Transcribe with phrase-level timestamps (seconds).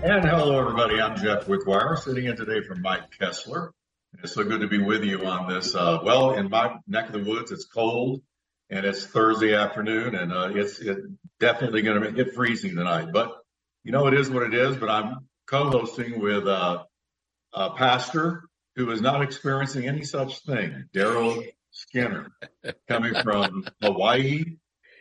[0.04, 3.70] And hello everybody, I'm Jeff Wickwire, sitting in today for Mike Kestler.
[4.20, 5.74] It's so good to be with you on this.
[5.74, 8.22] Uh, well, in my neck of the woods, it's cold
[8.70, 10.98] and it's Thursday afternoon and uh, it's it
[11.40, 13.10] definitely going to hit freezing tonight.
[13.12, 13.32] But
[13.84, 14.78] you know, it is what it is.
[14.78, 16.84] But I'm co-hosting with uh,
[17.54, 18.44] a pastor
[18.76, 22.32] who is not experiencing any such thing, Daryl Skinner,
[22.88, 24.44] coming from Hawaii.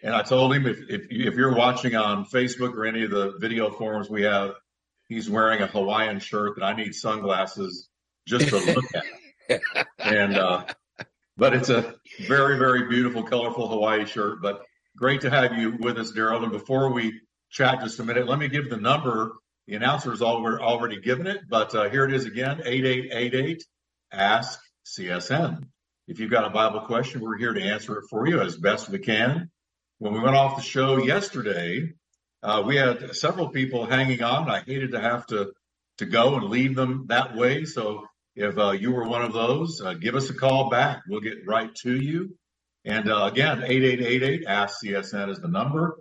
[0.02, 3.34] And I told him if, if if you're watching on Facebook or any of the
[3.38, 4.54] video forums we have,
[5.08, 7.89] he's wearing a Hawaiian shirt that I need sunglasses
[8.30, 9.62] just to look at.
[9.98, 10.64] and uh,
[11.36, 11.94] but it's a
[12.26, 14.40] very very beautiful, colorful Hawaii shirt.
[14.40, 14.62] But
[14.96, 16.42] great to have you with us, Daryl.
[16.42, 19.32] And before we chat just a minute, let me give the number.
[19.66, 23.64] The announcer's already given it, but uh, here it is again: eight eight eight eight.
[24.12, 25.64] Ask CSN.
[26.08, 28.88] If you've got a Bible question, we're here to answer it for you as best
[28.88, 29.50] we can.
[29.98, 31.92] When we went off the show yesterday,
[32.42, 34.50] uh, we had several people hanging on.
[34.50, 35.52] I hated to have to
[35.98, 37.64] to go and leave them that way.
[37.64, 41.02] So if uh, you were one of those, uh, give us a call back.
[41.08, 42.36] We'll get right to you.
[42.84, 45.98] And uh, again, 8888 Ask CSN is the number.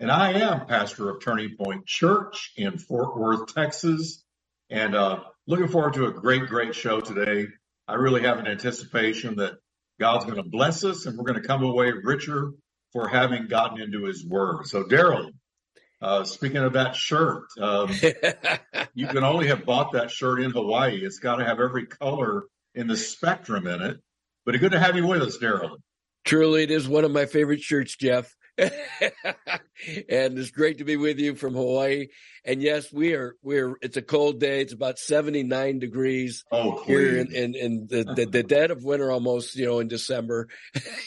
[0.00, 4.24] And I am pastor of Turning Point Church in Fort Worth, Texas.
[4.70, 7.46] And uh, looking forward to a great, great show today.
[7.86, 9.54] I really have an anticipation that
[10.00, 12.52] God's going to bless us and we're going to come away richer
[12.92, 14.66] for having gotten into his word.
[14.66, 15.30] So, Daryl,
[16.02, 17.90] uh, speaking of that shirt, um,
[18.94, 21.04] you can only have bought that shirt in Hawaii.
[21.04, 24.00] It's got to have every color in the spectrum in it.
[24.44, 25.76] But it's good to have you with us, Daryl.
[26.24, 28.34] Truly, it is one of my favorite shirts, Jeff.
[28.58, 32.08] and it's great to be with you from Hawaii.
[32.44, 34.60] And yes, we are, we're, it's a cold day.
[34.60, 39.10] It's about 79 degrees oh, here in, in, in the, the, the, dead of winter
[39.10, 40.48] almost, you know, in December.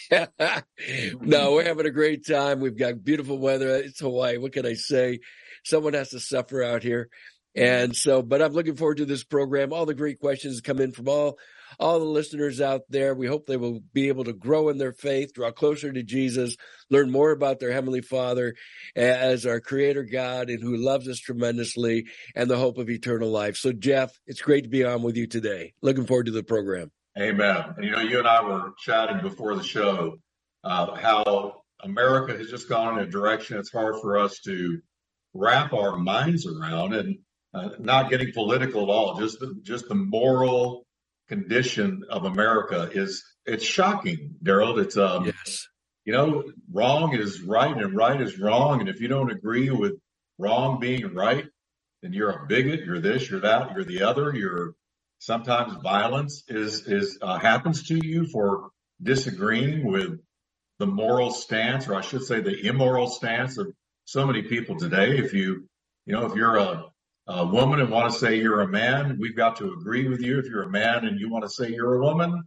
[0.12, 2.60] no, we're having a great time.
[2.60, 3.76] We've got beautiful weather.
[3.76, 4.38] It's Hawaii.
[4.38, 5.20] What can I say?
[5.64, 7.10] Someone has to suffer out here.
[7.56, 9.72] And so, but I'm looking forward to this program.
[9.72, 11.38] All the great questions come in from all
[11.80, 13.14] all the listeners out there.
[13.14, 16.56] We hope they will be able to grow in their faith, draw closer to Jesus,
[16.90, 18.56] learn more about their Heavenly Father
[18.96, 22.06] as our Creator God and who loves us tremendously
[22.36, 23.58] and the hope of eternal life.
[23.58, 25.74] So, Jeff, it's great to be on with you today.
[25.82, 26.92] Looking forward to the program.
[27.18, 27.74] Amen.
[27.78, 30.18] And you know, you and I were chatting before the show
[30.64, 34.80] uh, how America has just gone in a direction it's hard for us to
[35.34, 37.18] wrap our minds around and
[37.54, 40.85] uh, not getting political at all, just the, just the moral
[41.28, 44.82] condition of America is it's shocking, Daryl.
[44.82, 45.68] It's um, yes.
[46.04, 49.94] you know, wrong is right and right is wrong, and if you don't agree with
[50.38, 51.46] wrong being right,
[52.02, 52.86] then you're a bigot.
[52.86, 53.30] You're this.
[53.30, 53.74] You're that.
[53.74, 54.34] You're the other.
[54.36, 54.74] You're
[55.20, 58.70] sometimes violence is is uh, happens to you for
[59.02, 60.20] disagreeing with
[60.80, 63.72] the moral stance, or I should say, the immoral stance of
[64.06, 65.18] so many people today.
[65.18, 65.68] If you
[66.06, 66.86] you know, if you're a
[67.28, 70.40] a woman and want to say you're a man, we've got to agree with you.
[70.40, 72.44] If you're a man and you want to say you're a woman,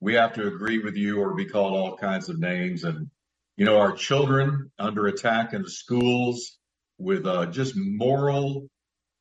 [0.00, 2.84] we have to agree with you or be called all kinds of names.
[2.84, 3.10] And,
[3.56, 6.58] you know, our children under attack in the schools
[6.98, 8.68] with uh, just moral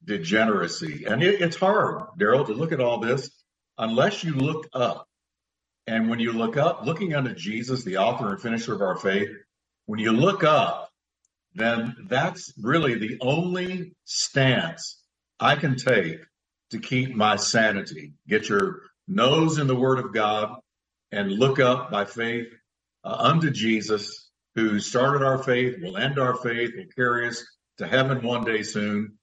[0.03, 1.05] degeneracy.
[1.05, 3.29] And it, it's hard, Daryl, to look at all this
[3.77, 5.07] unless you look up.
[5.85, 9.29] And when you look up, looking unto Jesus, the author and finisher of our faith,
[9.85, 10.86] when you look up,
[11.55, 15.01] then that's really the only stance
[15.39, 16.19] I can take
[16.71, 18.13] to keep my sanity.
[18.27, 20.55] Get your nose in the Word of God
[21.11, 22.47] and look up by faith
[23.03, 27.43] uh, unto Jesus, who started our faith, will end our faith, will carry us
[27.77, 29.17] to heaven one day soon.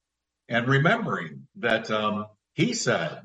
[0.49, 3.20] And remembering that um, He said,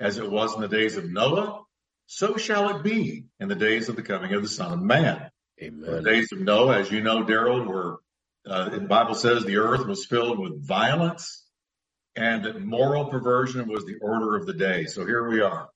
[0.00, 1.62] as it was in the days of Noah,
[2.06, 5.30] so shall it be in the days of the coming of the Son of Man.
[5.62, 5.90] Amen.
[5.90, 7.98] The days of Noah, as you know, Daryl, were
[8.46, 11.44] uh, the Bible says the earth was filled with violence
[12.16, 14.84] and that moral perversion was the order of the day.
[14.86, 15.68] So here we are.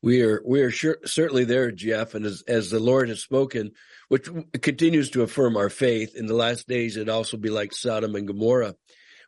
[0.00, 3.72] We are we are sure, certainly there, Jeff, and as as the Lord has spoken,
[4.08, 4.28] which
[4.62, 8.26] continues to affirm our faith in the last days, it also be like Sodom and
[8.26, 8.76] Gomorrah.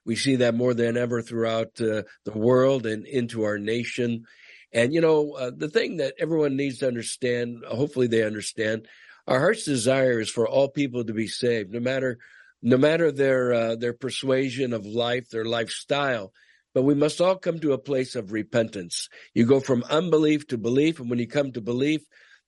[0.04, 4.26] We see that more than ever throughout uh, the world and into our nation.
[4.72, 8.86] And you know, uh, the thing that everyone needs to understand, hopefully they understand,
[9.26, 12.18] our heart's desire is for all people to be saved, no matter
[12.62, 16.32] no matter their uh, their persuasion of life, their lifestyle,
[16.74, 19.08] but we must all come to a place of repentance.
[19.34, 22.02] You go from unbelief to belief, and when you come to belief,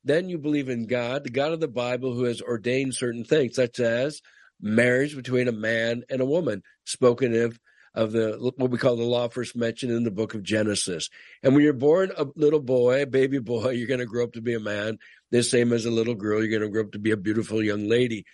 [0.05, 3.57] then you believe in God, the God of the Bible who has ordained certain things,
[3.57, 4.21] such as
[4.61, 7.59] marriage between a man and a woman, spoken of
[7.95, 11.11] of the what we call the law first mentioned in the book of Genesis.
[11.43, 14.33] And when you're born a little boy, a baby boy, you're going to grow up
[14.33, 14.99] to be a man.
[15.31, 17.63] The same as a little girl, you're going to grow up to be a beautiful
[17.63, 18.25] young lady.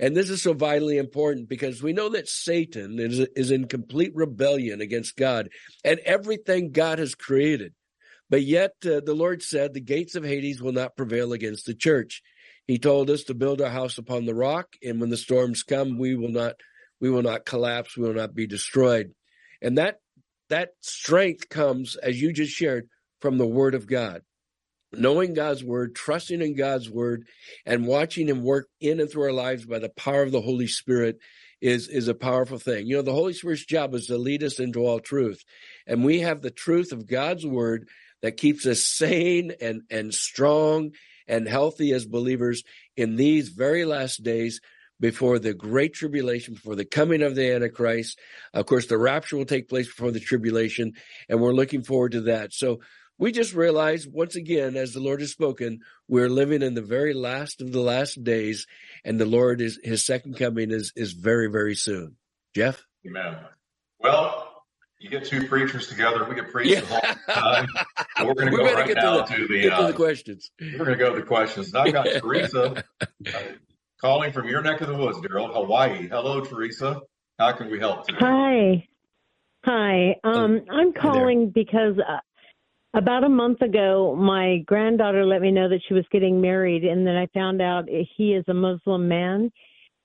[0.00, 4.12] And this is so vitally important because we know that Satan is, is in complete
[4.14, 5.48] rebellion against God
[5.84, 7.74] and everything God has created.
[8.30, 11.74] But yet uh, the Lord said the gates of Hades will not prevail against the
[11.74, 12.22] church.
[12.66, 14.68] He told us to build our house upon the rock.
[14.82, 16.54] And when the storms come, we will not,
[17.00, 17.96] we will not collapse.
[17.96, 19.12] We will not be destroyed.
[19.62, 19.96] And that,
[20.50, 22.88] that strength comes, as you just shared,
[23.20, 24.22] from the word of God
[24.92, 27.26] knowing God's word, trusting in God's word,
[27.66, 30.66] and watching him work in and through our lives by the power of the Holy
[30.66, 31.18] Spirit
[31.60, 32.86] is, is a powerful thing.
[32.86, 35.42] You know, the Holy Spirit's job is to lead us into all truth.
[35.86, 37.88] And we have the truth of God's word
[38.22, 40.92] that keeps us sane and, and strong
[41.26, 42.62] and healthy as believers
[42.96, 44.60] in these very last days
[45.00, 48.18] before the great tribulation, before the coming of the Antichrist.
[48.52, 50.94] Of course, the rapture will take place before the tribulation,
[51.28, 52.52] and we're looking forward to that.
[52.52, 52.80] So
[53.18, 57.14] we just realized once again, as the Lord has spoken, we're living in the very
[57.14, 58.66] last of the last days,
[59.04, 62.16] and the Lord is his second coming is is very, very soon.
[62.54, 62.84] Jeff?
[63.06, 63.36] Amen.
[63.98, 64.64] Well,
[65.00, 66.80] you get two preachers together, we could preach yeah.
[66.80, 67.68] the whole time.
[68.24, 70.50] we're going to go right now to the, to the, uh, to the questions.
[70.60, 71.72] We're going to go to the questions.
[71.72, 73.38] Now I got Teresa uh,
[74.00, 76.08] calling from your neck of the woods, Daryl, Hawaii.
[76.08, 77.00] Hello, Teresa.
[77.38, 78.18] How can we help today?
[78.20, 78.88] Hi.
[79.64, 80.16] Hi.
[80.24, 82.18] Um, I'm calling because uh,
[82.94, 87.06] about a month ago, my granddaughter let me know that she was getting married, and
[87.06, 89.50] then I found out he is a Muslim man.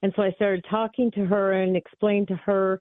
[0.01, 2.79] And so I started talking to her and explained to her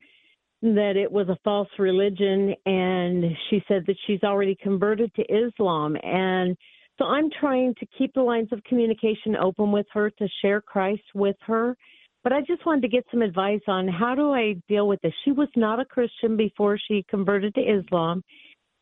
[0.60, 2.52] that it was a false religion.
[2.66, 5.96] And she said that she's already converted to Islam.
[6.02, 6.56] And
[6.98, 11.02] so I'm trying to keep the lines of communication open with her to share Christ
[11.14, 11.76] with her.
[12.24, 15.12] But I just wanted to get some advice on how do I deal with this.
[15.24, 18.22] She was not a Christian before she converted to Islam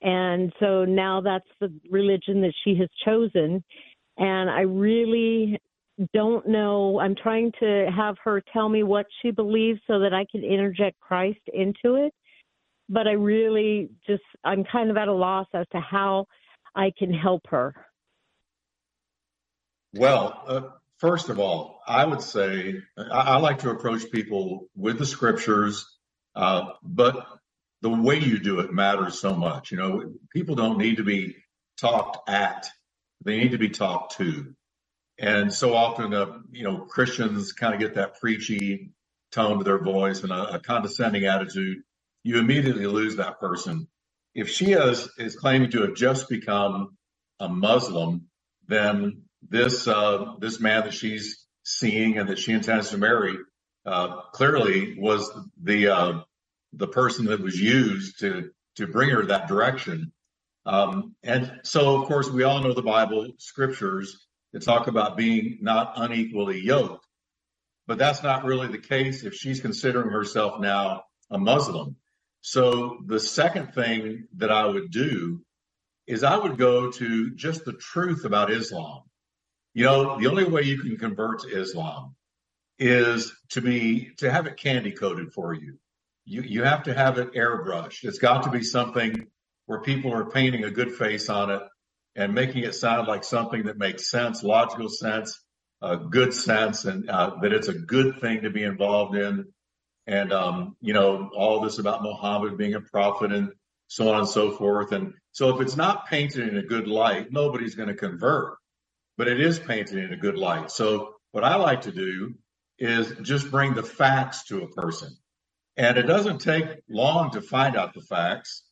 [0.02, 3.62] and so now that's the religion that she has chosen.
[4.16, 5.58] And I really
[6.14, 6.98] don't know.
[6.98, 10.98] I'm trying to have her tell me what she believes so that I can interject
[11.00, 12.14] Christ into it.
[12.88, 16.26] But I really just, I'm kind of at a loss as to how
[16.74, 17.74] I can help her.
[19.92, 20.60] Well, uh,
[20.98, 25.86] first of all, I would say I, I, like to approach people with the scriptures,
[26.34, 27.26] uh, but
[27.82, 29.70] the way you do it matters so much.
[29.70, 31.36] You know, people don't need to be
[31.78, 32.68] talked at;
[33.24, 34.54] they need to be talked to.
[35.18, 38.92] And so often, uh, you know, Christians kind of get that preachy
[39.32, 41.78] tone to their voice and a, a, condescending attitude.
[42.24, 43.86] You immediately lose that person.
[44.34, 46.96] If she is is claiming to have just become
[47.38, 48.28] a Muslim,
[48.66, 53.36] then this uh, this man that she's seeing and that she intends to marry
[53.86, 55.30] uh, clearly was
[55.62, 56.20] the uh,
[56.72, 60.12] the person that was used to to bring her that direction.
[60.66, 65.58] Um, and so, of course, we all know the Bible scriptures that talk about being
[65.60, 67.06] not unequally yoked,
[67.86, 71.96] but that's not really the case if she's considering herself now a Muslim.
[72.42, 75.42] So the second thing that I would do
[76.06, 79.02] is I would go to just the truth about Islam.
[79.74, 82.16] You know, the only way you can convert to Islam
[82.78, 85.78] is to be to have it candy coated for you
[86.24, 88.04] you, you have to have it airbrushed.
[88.04, 89.26] It's got to be something
[89.66, 91.62] where people are painting a good face on it
[92.16, 95.40] and making it sound like something that makes sense, logical sense,
[95.82, 99.46] uh, good sense, and uh, that it's a good thing to be involved in.
[100.06, 103.52] And, um, you know, all this about Muhammad being a prophet and
[103.86, 104.92] so on and so forth.
[104.92, 108.56] And so if it's not painted in a good light, nobody's going to convert,
[109.16, 110.70] but it is painted in a good light.
[110.70, 112.34] So what I like to do
[112.78, 115.16] is just bring the facts to a person.
[115.76, 118.64] And it doesn't take long to find out the facts.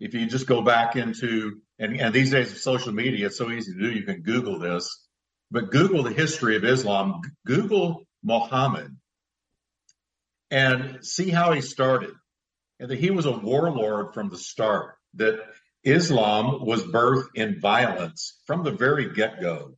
[0.00, 3.50] If you just go back into, and, and these days of social media, it's so
[3.50, 3.90] easy to do.
[3.90, 5.06] You can Google this,
[5.50, 8.96] but Google the history of Islam, Google Muhammad
[10.54, 12.12] and see how he started.
[12.78, 15.40] And that he was a warlord from the start, that
[15.82, 19.76] Islam was birthed in violence from the very get go.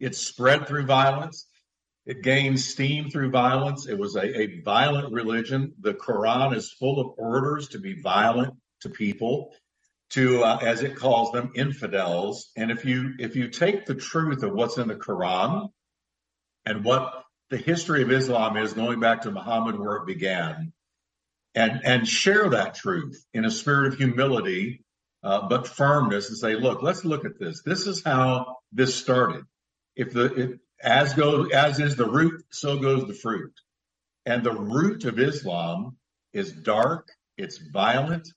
[0.00, 1.46] It spread through violence.
[2.06, 3.86] It gained steam through violence.
[3.86, 5.74] It was a, a violent religion.
[5.80, 9.54] The Quran is full of orders to be violent to people,
[10.10, 12.50] to uh, as it calls them, infidels.
[12.56, 15.70] And if you if you take the truth of what's in the Quran
[16.66, 20.74] and what the history of Islam is, going back to Muhammad where it began,
[21.54, 24.84] and and share that truth in a spirit of humility,
[25.22, 27.62] uh, but firmness, and say, look, let's look at this.
[27.64, 29.44] This is how this started.
[29.96, 30.50] If the if,
[30.82, 33.52] as goes as is the root, so goes the fruit.
[34.26, 35.96] And the root of Islam
[36.32, 37.08] is dark.
[37.36, 38.28] It's violent.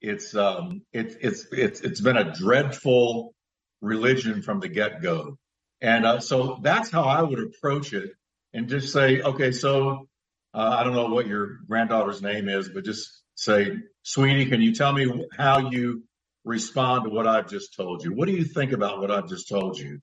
[0.00, 3.34] It's um, it, it's it's it's been a dreadful
[3.80, 5.38] religion from the get go.
[5.80, 8.10] And uh, so that's how I would approach it,
[8.52, 10.08] and just say, okay, so
[10.54, 13.72] uh, I don't know what your granddaughter's name is, but just say,
[14.02, 16.04] sweetie, can you tell me how you
[16.44, 18.12] respond to what I've just told you?
[18.12, 20.00] What do you think about what I've just told you?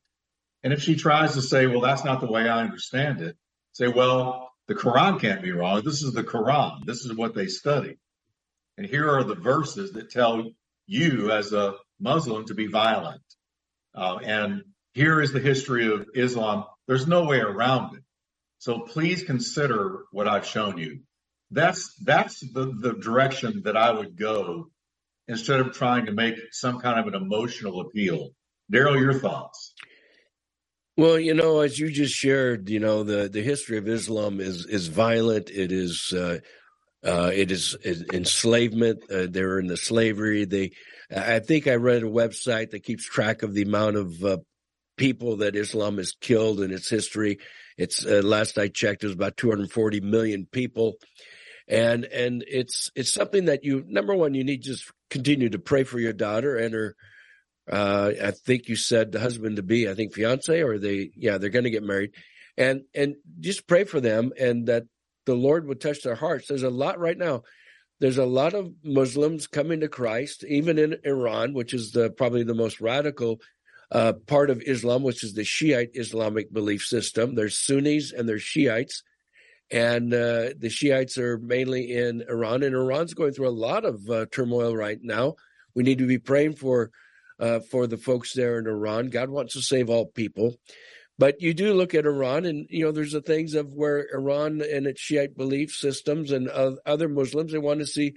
[0.63, 3.37] And if she tries to say, well, that's not the way I understand it,
[3.71, 5.81] say, well, the Quran can't be wrong.
[5.83, 6.85] This is the Quran.
[6.85, 7.97] This is what they study.
[8.77, 10.51] And here are the verses that tell
[10.85, 13.21] you as a Muslim to be violent.
[13.95, 14.63] Uh, and
[14.93, 16.65] here is the history of Islam.
[16.87, 18.03] There's no way around it.
[18.59, 20.99] So please consider what I've shown you.
[21.51, 24.69] That's that's the, the direction that I would go
[25.27, 28.29] instead of trying to make some kind of an emotional appeal.
[28.71, 29.68] Daryl, your thoughts?
[30.99, 34.65] Well, you know, as you just shared, you know, the, the history of Islam is
[34.65, 35.49] is violent.
[35.49, 36.39] It is uh,
[37.05, 39.09] uh, it is, is enslavement.
[39.09, 40.43] Uh, they're in the slavery.
[40.43, 40.71] They,
[41.09, 44.37] I think I read a website that keeps track of the amount of uh,
[44.97, 47.39] people that Islam has killed in its history.
[47.77, 50.95] It's uh, last I checked, it was about 240 million people,
[51.65, 55.59] and and it's it's something that you number one you need to just continue to
[55.59, 56.97] pray for your daughter and her
[57.71, 61.37] uh, I think you said the husband to be, I think fiance, or they, yeah,
[61.37, 62.11] they're going to get married,
[62.57, 64.83] and and just pray for them and that
[65.25, 66.47] the Lord would touch their hearts.
[66.47, 67.43] There's a lot right now.
[67.99, 72.43] There's a lot of Muslims coming to Christ, even in Iran, which is the probably
[72.43, 73.39] the most radical
[73.91, 77.35] uh, part of Islam, which is the Shiite Islamic belief system.
[77.35, 79.03] There's Sunnis and there's Shiites,
[79.69, 84.09] and uh, the Shiites are mainly in Iran, and Iran's going through a lot of
[84.09, 85.35] uh, turmoil right now.
[85.75, 86.91] We need to be praying for
[87.39, 89.09] uh, for the folks there in Iran.
[89.09, 90.55] God wants to save all people.
[91.17, 94.61] But you do look at Iran, and you know there's the things of where Iran
[94.61, 98.13] and its Shiite belief systems and other Muslims they want to see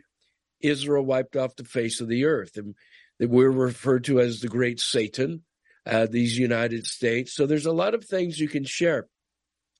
[0.60, 2.74] Israel wiped off the face of the earth, and
[3.18, 5.42] we're referred to as the Great Satan.
[5.84, 7.34] Uh, these United States.
[7.34, 9.08] So there's a lot of things you can share.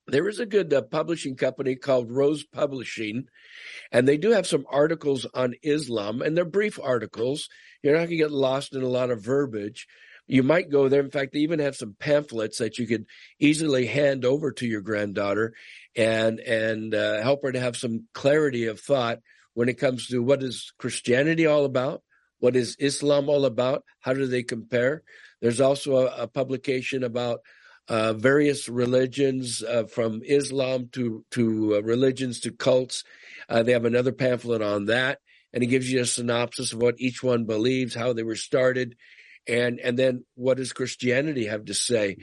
[0.06, 3.26] There is a good uh, publishing company called Rose Publishing,
[3.92, 7.48] and they do have some articles on Islam, and they're brief articles.
[7.82, 9.86] You're not going to get lost in a lot of verbiage.
[10.26, 11.00] You might go there.
[11.00, 13.06] In fact, they even have some pamphlets that you could
[13.38, 15.52] easily hand over to your granddaughter
[15.94, 19.18] and and uh, help her to have some clarity of thought
[19.54, 22.02] when it comes to what is Christianity all about,
[22.38, 25.02] what is Islam all about, how do they compare.
[25.40, 27.40] There's also a, a publication about
[27.92, 33.04] uh, various religions uh, from Islam to to uh, religions to cults.
[33.48, 35.18] Uh, they have another pamphlet on that
[35.52, 38.96] and it gives you a synopsis of what each one believes, how they were started,
[39.46, 42.16] and and then what does Christianity have to say?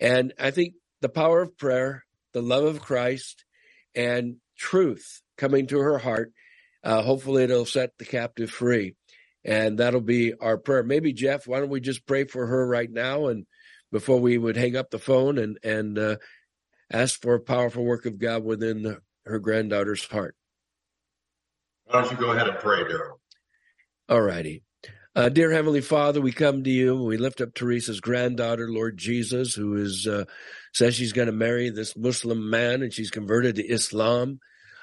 [0.00, 3.44] And I think the power of prayer, the love of Christ,
[3.94, 6.32] and truth coming to her heart,
[6.82, 8.96] uh, hopefully it'll set the captive free,
[9.44, 10.82] and that'll be our prayer.
[10.82, 13.46] Maybe Jeff, why don't we just pray for her right now, and
[13.92, 16.16] before we would hang up the phone and and uh,
[16.90, 18.96] ask for a powerful work of God within
[19.26, 20.34] her granddaughter's heart.
[21.84, 23.18] Why don't you go ahead and pray, Daryl?
[24.08, 24.64] All righty.
[25.14, 26.96] Uh, dear Heavenly Father, we come to you.
[26.96, 30.24] We lift up Teresa's granddaughter, Lord Jesus, who is uh,
[30.72, 34.40] says she's going to marry this Muslim man, and she's converted to Islam.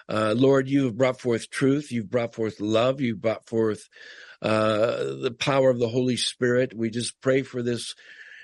[0.07, 1.91] Uh, Lord, you have brought forth truth.
[1.91, 3.01] You've brought forth love.
[3.01, 3.89] You've brought forth
[4.41, 6.73] uh, the power of the Holy Spirit.
[6.75, 7.95] We just pray for this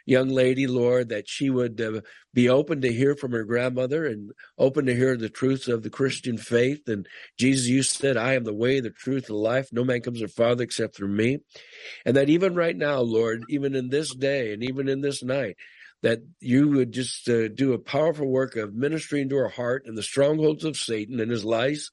[0.05, 2.01] young lady, Lord, that she would uh,
[2.33, 5.89] be open to hear from her grandmother and open to hear the truths of the
[5.89, 6.87] Christian faith.
[6.87, 7.07] And
[7.37, 9.69] Jesus, you said, I am the way, the truth, the life.
[9.71, 11.39] No man comes to the Father except through me.
[12.05, 15.57] And that even right now, Lord, even in this day and even in this night,
[16.03, 19.97] that you would just uh, do a powerful work of ministering to her heart and
[19.97, 21.89] the strongholds of Satan and his lies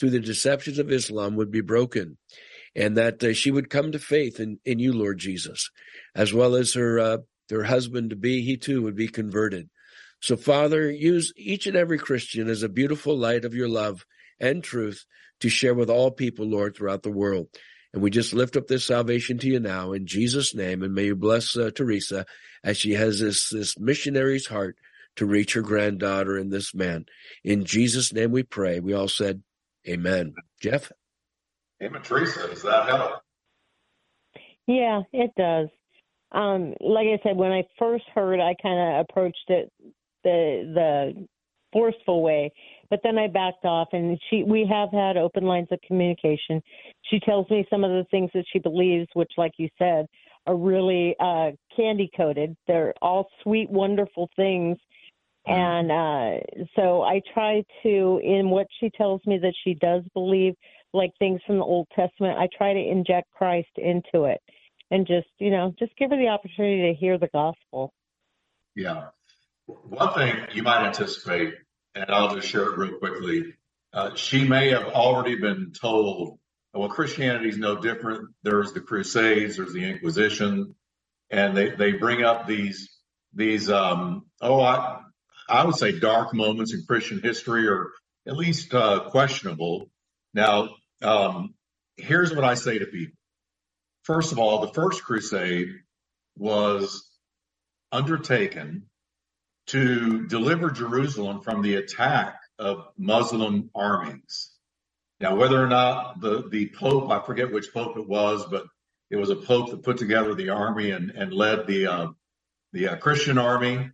[0.00, 2.16] through the deceptions of Islam would be broken
[2.74, 5.70] and that uh, she would come to faith in, in you, Lord Jesus,
[6.14, 7.18] as well as her uh,
[7.52, 9.68] their husband to be, he too would be converted.
[10.20, 14.06] So, Father, use each and every Christian as a beautiful light of your love
[14.40, 15.04] and truth
[15.40, 17.48] to share with all people, Lord, throughout the world.
[17.92, 20.82] And we just lift up this salvation to you now in Jesus' name.
[20.82, 22.24] And may you bless uh, Teresa
[22.64, 24.76] as she has this, this missionary's heart
[25.16, 27.04] to reach her granddaughter and this man.
[27.44, 28.80] In Jesus' name we pray.
[28.80, 29.42] We all said,
[29.86, 30.32] Amen.
[30.62, 30.90] Jeff?
[31.82, 32.00] Amen.
[32.00, 33.20] Teresa, does that help?
[34.66, 35.68] Yeah, it does
[36.32, 39.70] um, like I said, when I first heard, I kind of approached it
[40.24, 41.26] the the
[41.72, 42.52] forceful way,
[42.90, 46.62] But then I backed off, and she we have had open lines of communication.
[47.10, 50.06] She tells me some of the things that she believes, which, like you said,
[50.46, 52.56] are really uh, candy coated.
[52.66, 54.76] They're all sweet, wonderful things.
[55.48, 55.52] Mm-hmm.
[55.52, 60.54] And uh, so I try to, in what she tells me that she does believe,
[60.92, 64.40] like things from the Old Testament, I try to inject Christ into it
[64.92, 67.94] and just, you know, just give her the opportunity to hear the gospel.
[68.76, 69.06] Yeah.
[69.66, 71.54] One thing you might anticipate,
[71.94, 73.54] and I'll just share it real quickly.
[73.94, 76.38] Uh, she may have already been told,
[76.74, 78.28] well, Christianity is no different.
[78.42, 80.74] There's the Crusades, there's the Inquisition,
[81.30, 82.90] and they, they bring up these,
[83.32, 85.00] these, um, oh, I,
[85.48, 87.92] I would say dark moments in Christian history or
[88.26, 89.90] at least uh, questionable.
[90.34, 90.68] Now,
[91.00, 91.54] um,
[91.96, 93.16] here's what I say to people.
[94.02, 95.68] First of all, the first crusade
[96.36, 97.08] was
[97.92, 98.86] undertaken
[99.68, 104.50] to deliver Jerusalem from the attack of Muslim armies.
[105.20, 108.64] Now, whether or not the, the Pope, I forget which Pope it was, but
[109.10, 112.06] it was a Pope that put together the army and, and led the, uh,
[112.72, 113.90] the uh, Christian army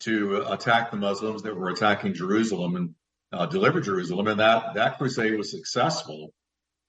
[0.00, 2.94] to attack the Muslims that were attacking Jerusalem and
[3.32, 4.26] uh, deliver Jerusalem.
[4.28, 6.32] And that, that crusade was successful.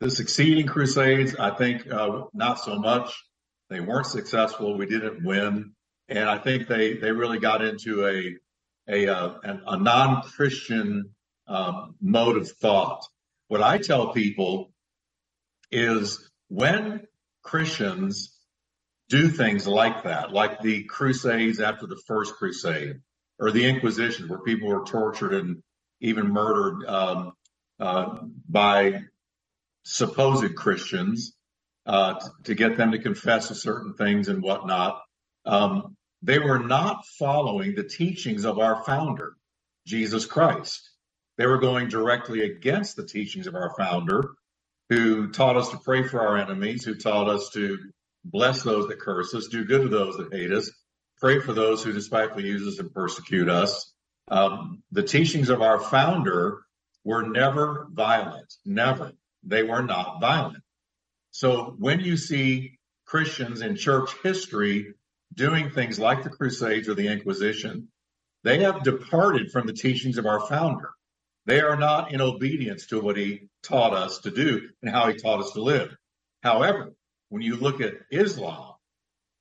[0.02, 3.14] The succeeding crusades, I think, uh, not so much.
[3.70, 4.76] They weren't successful.
[4.76, 5.74] We didn't win.
[6.10, 8.36] And I think they, they really got into a,
[8.92, 11.12] a, uh, a non-Christian
[11.46, 13.06] um, mode of thought.
[13.48, 14.74] What I tell people
[15.72, 17.06] is when
[17.44, 18.36] Christians
[19.08, 23.02] do things like that, like the Crusades after the First Crusade,
[23.38, 25.62] or the Inquisition, where people were tortured and
[26.00, 27.34] even murdered um,
[27.80, 28.18] uh,
[28.50, 29.04] by
[29.84, 31.34] supposed Christians
[31.86, 35.02] uh, to get them to confess to certain things and whatnot.
[35.46, 39.34] Um, they were not following the teachings of our founder,
[39.88, 40.90] Jesus Christ.
[41.38, 44.32] They were going directly against the teachings of our founder,
[44.90, 47.80] who taught us to pray for our enemies, who taught us to
[48.24, 50.70] bless those that curse us, do good to those that hate us,
[51.20, 53.92] pray for those who despitefully use us and persecute us.
[54.28, 56.62] Um, the teachings of our founder
[57.04, 59.14] were never violent, never.
[59.44, 60.64] They were not violent.
[61.32, 64.94] So when you see Christians in church history
[65.34, 67.88] doing things like the Crusades or the Inquisition,
[68.44, 70.92] they have departed from the teachings of our founder.
[71.46, 75.16] They are not in obedience to what he taught us to do and how he
[75.16, 75.96] taught us to live.
[76.44, 76.94] However,
[77.30, 78.74] when you look at Islam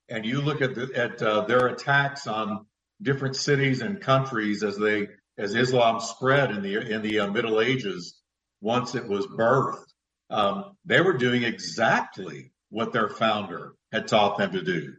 [0.09, 2.65] and you look at, the, at uh, their attacks on
[3.01, 7.61] different cities and countries as they as Islam spread in the in the uh, Middle
[7.61, 8.15] Ages,
[8.59, 9.90] once it was birthed,
[10.31, 14.93] um, they were doing exactly what their founder had taught them to do,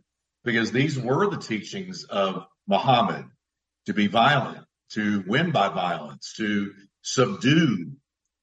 [0.44, 3.24] because these were the teachings of Muhammad:
[3.86, 7.92] to be violent, to win by violence, to subdue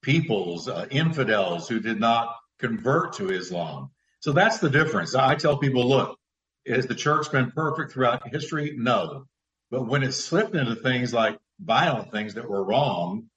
[0.02, 3.90] peoples, uh, infidels who did not convert to Islam.
[4.20, 5.14] So that's the difference.
[5.14, 6.18] I tell people, look,
[6.66, 8.74] has the church been perfect throughout history?
[8.76, 9.26] No.
[9.70, 13.30] But when it slipped into things like violent things that were wrong,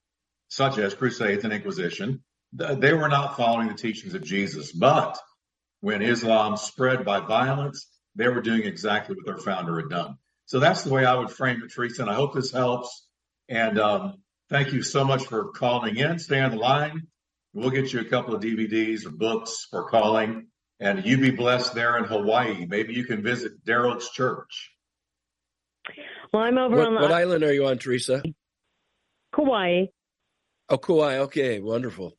[0.48, 2.22] such as crusades and inquisition,
[2.54, 4.72] they were not following the teachings of Jesus.
[4.72, 5.18] But
[5.80, 10.16] when Islam spread by violence, they were doing exactly what their founder had done.
[10.46, 12.02] So that's the way I would frame it, Teresa.
[12.02, 13.06] And I hope this helps.
[13.48, 16.18] And um, thank you so much for calling in.
[16.18, 17.08] Stay on the line.
[17.52, 20.48] We'll get you a couple of DVDs or books for calling
[20.80, 22.66] and you be blessed there in Hawaii.
[22.66, 24.70] Maybe you can visit Daryl's church.
[26.32, 28.22] Well, I'm over what, on the what island are you on, Teresa?
[29.34, 29.86] Kauai.
[30.68, 31.18] Oh, Kauai.
[31.18, 32.16] Okay, wonderful.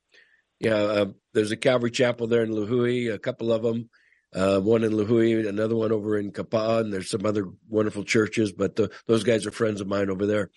[0.60, 3.90] Yeah, uh, there's a Calvary Chapel there in Lihue, a couple of them.
[4.34, 8.52] Uh, one in Lihue, another one over in Kapa'a, and there's some other wonderful churches.
[8.52, 10.52] But the, those guys are friends of mine over there.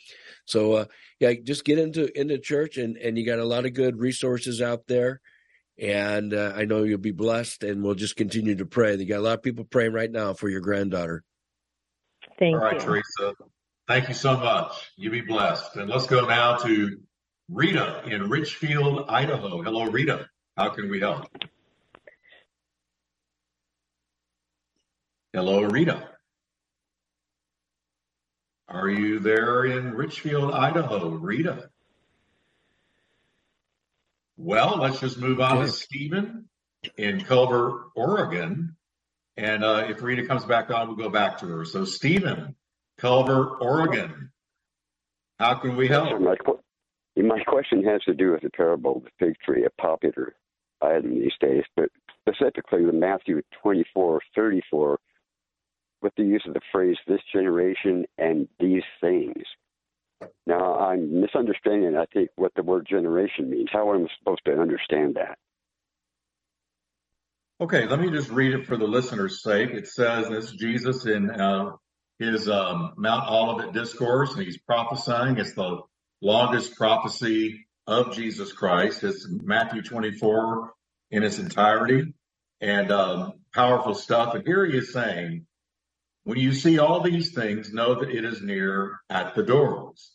[0.47, 0.85] So uh,
[1.21, 4.61] yeah, just get into into church, and and you got a lot of good resources
[4.61, 5.21] out there.
[5.81, 8.97] And uh, I know you'll be blessed, and we'll just continue to pray.
[8.97, 11.23] You got a lot of people praying right now for your granddaughter.
[12.39, 12.81] Thank All right, you.
[12.81, 13.35] Teresa.
[13.87, 14.91] Thank you so much.
[14.97, 15.77] You be blessed.
[15.77, 16.99] And let's go now to
[17.51, 19.63] Rita in Richfield, Idaho.
[19.63, 20.29] Hello, Rita.
[20.57, 21.27] How can we help?
[25.33, 26.09] Hello, Rita.
[28.69, 31.71] Are you there in Richfield, Idaho, Rita?
[34.37, 36.49] Well, let's just move on to Stephen
[36.97, 38.77] in Culver, Oregon.
[39.39, 41.65] And uh, if Rita comes back on, we'll go back to her.
[41.65, 42.57] So, Stephen,
[42.99, 44.33] Culver, Oregon,
[45.39, 46.58] how can we help?
[47.23, 50.35] My, question has to do with the parable of the fig tree, a popular
[50.81, 54.99] item these days, but specifically the Matthew 24, 34,
[56.01, 59.43] with the use of the phrase this generation and these things.
[60.47, 63.69] Now, I'm misunderstanding, I think, what the word generation means.
[63.73, 65.39] How am I supposed to understand that?
[67.61, 69.71] Okay, let me just read it for the listener's sake.
[69.71, 71.73] It says this Jesus in uh,
[72.19, 75.39] his um, Mount Olivet discourse, and he's prophesying.
[75.39, 75.81] It's the
[76.21, 79.05] longest prophecy of Jesus Christ.
[79.05, 80.73] It's Matthew 24
[81.11, 82.13] in its entirety
[82.61, 84.35] and um, powerful stuff.
[84.35, 85.47] And here he is saying,
[86.25, 90.13] when you see all these things, know that it is near at the doors.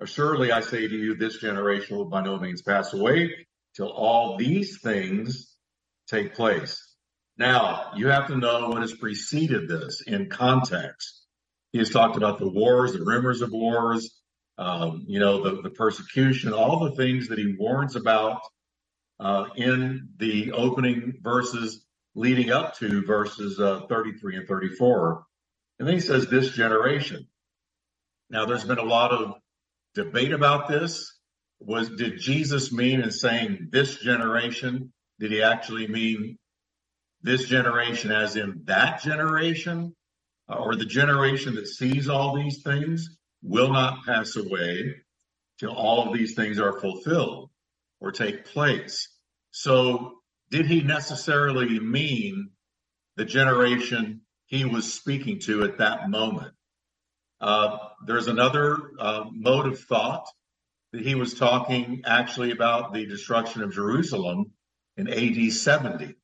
[0.00, 4.38] Assuredly, I say to you, this generation will by no means pass away till all
[4.38, 5.54] these things
[6.08, 6.82] take place.
[7.36, 11.26] Now, you have to know what has preceded this in context.
[11.72, 14.19] He has talked about the wars, the rumors of wars,
[14.60, 18.42] um, you know, the, the persecution, all the things that he warns about
[19.18, 25.24] uh, in the opening verses leading up to verses uh, 33 and 34.
[25.78, 27.26] And then he says, this generation.
[28.28, 29.36] Now, there's been a lot of
[29.94, 31.10] debate about this.
[31.60, 34.92] Was did Jesus mean in saying this generation?
[35.18, 36.38] Did he actually mean
[37.22, 39.94] this generation as in that generation?
[40.50, 44.96] Uh, or the generation that sees all these things will not pass away
[45.58, 47.50] till all of these things are fulfilled
[48.00, 49.08] or take place.
[49.50, 52.50] So did he necessarily mean
[53.16, 56.52] the generation he was speaking to at that moment?
[57.40, 60.26] Uh, there's another uh, mode of thought
[60.92, 64.52] that he was talking actually about the destruction of Jerusalem
[64.96, 66.14] in AD 70.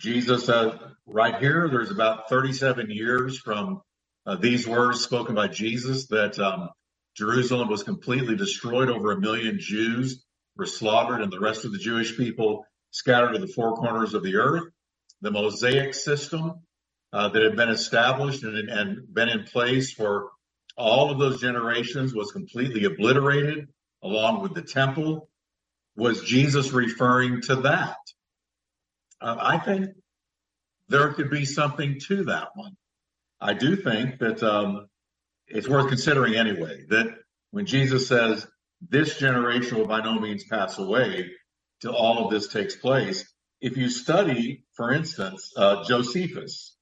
[0.00, 3.80] Jesus, uh, right here, there's about 37 years from
[4.26, 6.70] uh, these words spoken by Jesus that um,
[7.16, 8.90] Jerusalem was completely destroyed.
[8.90, 10.24] Over a million Jews
[10.56, 14.22] were slaughtered, and the rest of the Jewish people scattered to the four corners of
[14.22, 14.64] the earth.
[15.20, 16.60] The Mosaic system
[17.12, 20.30] uh, that had been established and, and been in place for
[20.76, 23.68] all of those generations was completely obliterated,
[24.02, 25.28] along with the temple.
[25.96, 27.96] Was Jesus referring to that?
[29.20, 29.90] Uh, I think
[30.88, 32.76] there could be something to that one.
[33.40, 34.86] I do think that um,
[35.46, 36.84] it's worth considering anyway.
[36.88, 37.06] That
[37.50, 38.46] when Jesus says
[38.80, 41.30] this generation will by no means pass away
[41.80, 43.24] till all of this takes place,
[43.60, 46.76] if you study, for instance, uh, Josephus,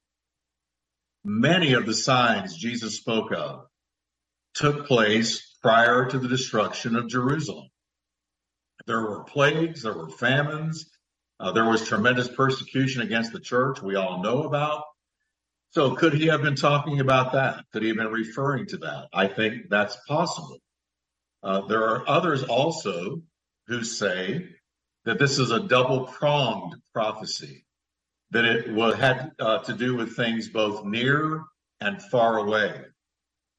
[1.26, 3.66] Many of the signs Jesus spoke of
[4.52, 7.70] took place prior to the destruction of Jerusalem.
[8.86, 10.84] There were plagues, there were famines,
[11.40, 14.84] uh, there was tremendous persecution against the church we all know about.
[15.74, 17.64] So could he have been talking about that?
[17.72, 19.08] Could he have been referring to that?
[19.12, 20.58] I think that's possible.
[21.42, 23.22] Uh, there are others also
[23.66, 24.50] who say
[25.04, 27.64] that this is a double pronged prophecy
[28.30, 31.42] that it was, had uh, to do with things both near
[31.80, 32.80] and far away.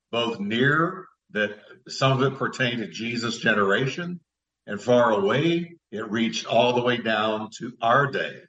[0.09, 4.21] Both near, that some of it pertained to Jesus' generation,
[4.67, 8.39] and far away, it reached all the way down to our day.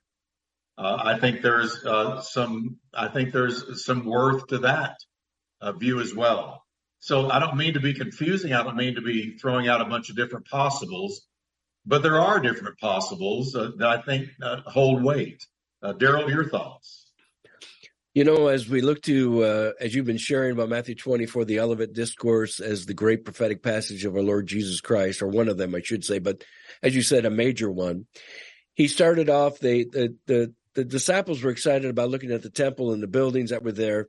[0.78, 2.76] Uh, I think there's uh, some.
[2.92, 4.96] I think there's some worth to that
[5.60, 6.62] uh, view as well.
[6.98, 8.52] So I don't mean to be confusing.
[8.52, 11.26] I don't mean to be throwing out a bunch of different possibles,
[11.86, 15.46] but there are different possibles uh, that I think uh, hold weight.
[15.82, 17.06] Daryl, your thoughts?
[18.16, 21.60] You know, as we look to, uh, as you've been sharing about Matthew 24, the
[21.60, 25.58] Olivet Discourse as the great prophetic passage of our Lord Jesus Christ, or one of
[25.58, 26.42] them, I should say, but
[26.82, 28.06] as you said, a major one.
[28.72, 32.92] He started off, they, the, the, the disciples were excited about looking at the temple
[32.92, 34.08] and the buildings that were there.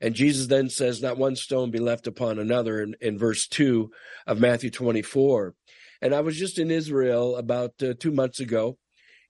[0.00, 3.90] And Jesus then says, not one stone be left upon another in, in verse 2
[4.26, 5.54] of Matthew 24.
[6.02, 8.76] And I was just in Israel about uh, two months ago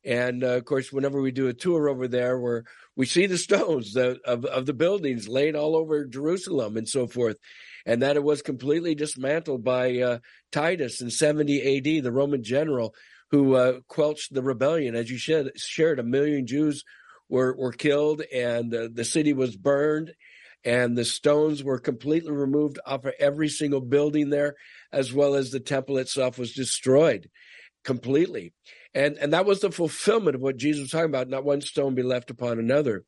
[0.05, 2.65] and uh, of course, whenever we do a tour over there, where
[2.97, 7.07] we see the stones the, of of the buildings laid all over Jerusalem and so
[7.07, 7.37] forth,
[7.85, 10.19] and that it was completely dismantled by uh,
[10.53, 12.95] Titus in 70 A.D., the Roman general
[13.31, 14.95] who uh, quelched the rebellion.
[14.95, 16.85] As you shared, shared, a million Jews
[17.29, 20.13] were were killed, and uh, the city was burned,
[20.65, 24.55] and the stones were completely removed off of every single building there,
[24.93, 27.29] as well as the temple itself was destroyed
[27.85, 28.53] completely.
[28.95, 31.95] And, and that was the fulfillment of what Jesus was talking about, not one stone
[31.95, 33.05] be left upon another.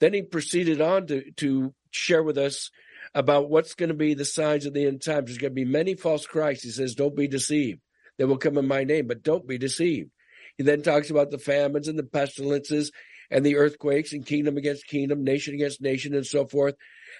[0.00, 2.70] Then he proceeded on to, to share with us
[3.14, 5.26] about what's going to be the signs of the end times.
[5.26, 6.64] There's going to be many false Christs.
[6.64, 7.80] He says, don't be deceived.
[8.20, 10.10] They will come in my name, but don't be deceived.
[10.58, 12.92] He then talks about the famines and the pestilences
[13.30, 16.74] and the earthquakes and kingdom against kingdom, nation against nation, and so forth.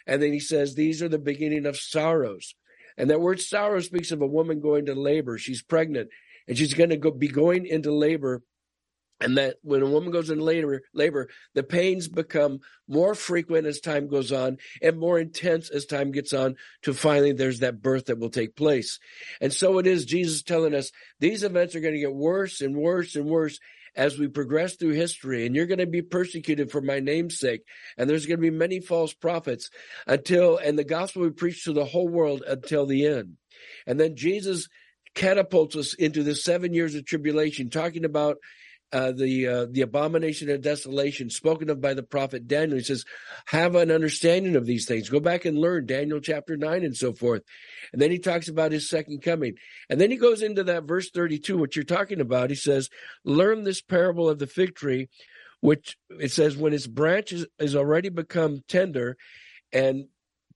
[0.07, 2.55] And then he says, these are the beginning of sorrows.
[2.99, 5.39] And that word sorrow speaks of a woman going to labor.
[5.39, 6.11] She's pregnant
[6.47, 8.43] and she's going to go, be going into labor
[9.21, 13.81] and that when a woman goes into labor, labor, the pains become more frequent as
[13.81, 18.07] time goes on and more intense as time gets on to finally there's that birth
[18.07, 18.99] that will take place.
[19.41, 22.75] And so it is Jesus telling us these events are going to get worse and
[22.75, 23.59] worse and worse
[23.97, 27.63] as we progress through history and you're going to be persecuted for my name's sake
[27.99, 29.69] and there's going to be many false prophets
[30.07, 33.37] until and the gospel we preach to the whole world until the end.
[33.87, 34.69] And then Jesus
[35.15, 38.39] catapults us into the seven years of tribulation, talking about
[38.93, 42.79] uh, the uh, the abomination of desolation spoken of by the prophet Daniel.
[42.79, 43.05] He says,
[43.47, 45.09] "Have an understanding of these things.
[45.09, 47.43] Go back and learn Daniel chapter nine and so forth."
[47.93, 49.55] And then he talks about his second coming,
[49.89, 52.51] and then he goes into that verse thirty-two, what you're talking about.
[52.51, 52.89] He says,
[53.25, 55.09] "Learn this parable of the fig tree."
[55.63, 59.19] Which it says, when its branch is, is already become tender
[59.75, 60.07] and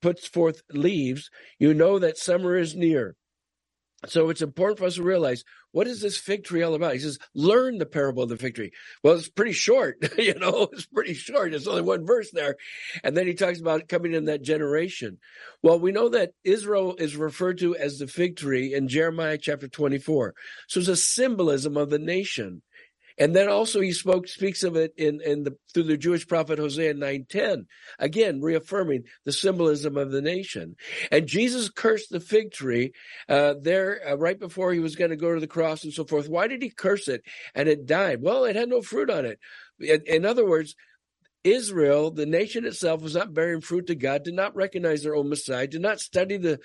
[0.00, 3.14] puts forth leaves, you know that summer is near.
[4.08, 6.92] So it's important for us to realize what is this fig tree all about?
[6.92, 8.70] He says, learn the parable of the fig tree.
[9.02, 11.50] Well, it's pretty short, you know, it's pretty short.
[11.50, 12.56] There's only one verse there.
[13.02, 15.18] And then he talks about coming in that generation.
[15.62, 19.66] Well, we know that Israel is referred to as the fig tree in Jeremiah chapter
[19.66, 20.34] 24.
[20.68, 22.62] So it's a symbolism of the nation.
[23.18, 26.58] And then also he spoke speaks of it in, in the through the Jewish prophet
[26.58, 27.66] Hosea 9:10,
[27.98, 30.76] again reaffirming the symbolism of the nation.
[31.12, 32.92] And Jesus cursed the fig tree
[33.28, 36.04] uh, there uh, right before he was going to go to the cross and so
[36.04, 36.28] forth.
[36.28, 37.22] Why did he curse it
[37.54, 38.20] and it died?
[38.20, 39.38] Well, it had no fruit on it.
[39.78, 40.74] In, in other words,
[41.44, 45.28] Israel, the nation itself, was not bearing fruit to God, did not recognize their own
[45.28, 46.58] Messiah, did not study the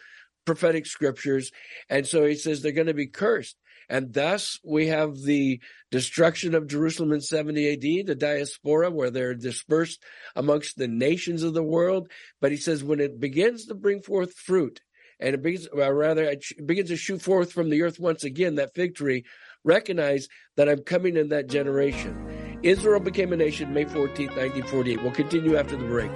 [0.46, 1.52] prophetic scriptures,
[1.90, 3.58] and so he says they're going to be cursed.
[3.90, 5.60] And thus we have the
[5.92, 10.04] destruction of Jerusalem in 70 AD, the diaspora, where they're dispersed
[10.36, 12.10] amongst the nations of the world.
[12.40, 14.82] But he says when it begins to bring forth fruit,
[15.20, 18.56] and it begins, well, rather, it begins to shoot forth from the earth once again,
[18.56, 19.26] that fig tree,
[19.66, 22.60] recognize that I'm coming in that generation.
[22.64, 25.02] Israel became a nation May 14th, 1948.
[25.02, 26.12] We'll continue after the break.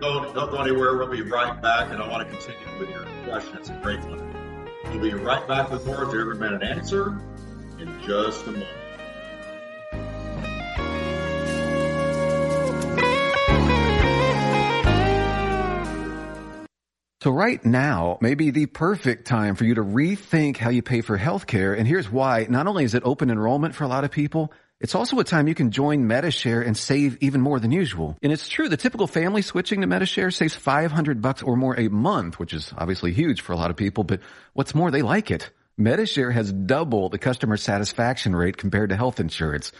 [0.00, 0.96] Don't, don't go anywhere.
[0.96, 3.56] We'll be right back, and I want to continue with your question.
[3.58, 4.31] It's a great one.
[4.92, 7.18] We'll be right back with more to Every Man an Answer
[7.78, 8.68] in just a moment.
[17.22, 21.00] So right now may be the perfect time for you to rethink how you pay
[21.00, 21.78] for healthcare.
[21.78, 22.46] And here's why.
[22.50, 25.46] Not only is it open enrollment for a lot of people, it's also a time
[25.46, 28.18] you can join Medi-Share and save even more than usual.
[28.20, 31.88] And it's true, the typical family switching to Medi-Share saves 500 bucks or more a
[31.88, 34.20] month, which is obviously huge for a lot of people, but
[34.54, 35.50] what's more, they like it.
[35.78, 39.70] Medi-Share has double the customer satisfaction rate compared to health insurance.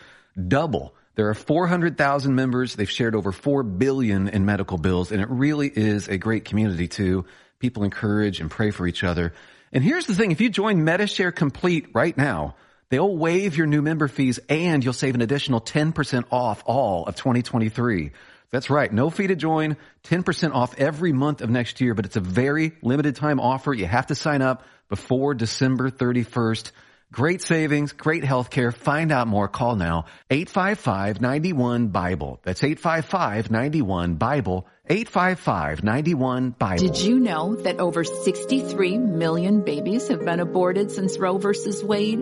[0.49, 0.95] Double.
[1.17, 2.75] There are 400,000 members.
[2.75, 6.87] They've shared over 4 billion in medical bills, and it really is a great community
[6.89, 7.27] too.
[7.59, 9.35] People encourage and pray for each other.
[9.73, 12.55] And here's the thing, if you join Medi-Share Complete right now,
[12.93, 17.17] They'll waive your new member fees and you'll save an additional 10% off all of
[17.17, 18.11] 2023.
[18.51, 18.93] That's right.
[18.93, 22.73] No fee to join, 10% off every month of next year, but it's a very
[22.83, 23.73] limited time offer.
[23.73, 26.71] You have to sign up before December 31st.
[27.11, 28.73] Great savings, great health care.
[28.73, 29.49] Find out more.
[29.49, 30.05] Call now.
[30.31, 32.41] 855-91-BIBLE.
[32.43, 34.67] That's 855-91-BIBLE.
[34.91, 36.79] 855-91-BIBLE.
[36.79, 42.19] Did you know that over 63 million babies have been aborted since Roe versus Wade?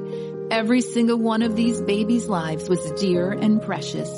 [0.51, 4.11] Every single one of these babies' lives was dear and precious.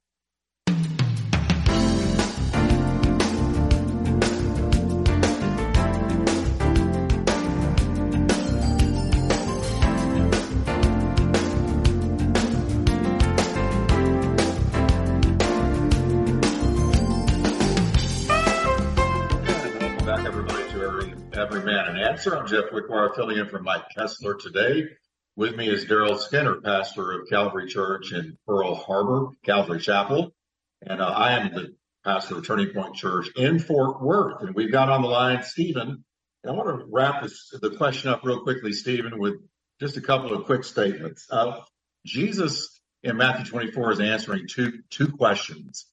[21.65, 22.37] Man an Answer.
[22.37, 24.89] I'm Jeff Wickwire filling in for Mike Kestler today.
[25.35, 30.33] With me is Daryl Skinner, pastor of Calvary Church in Pearl Harbor, Calvary Chapel.
[30.81, 34.41] And uh, I am the pastor of Turning Point Church in Fort Worth.
[34.41, 36.03] And we've got on the line Stephen
[36.43, 39.35] And I want to wrap this, the question up real quickly, Stephen, with
[39.79, 41.27] just a couple of quick statements.
[41.31, 41.61] Uh,
[42.05, 45.85] Jesus in Matthew 24 is answering two two questions.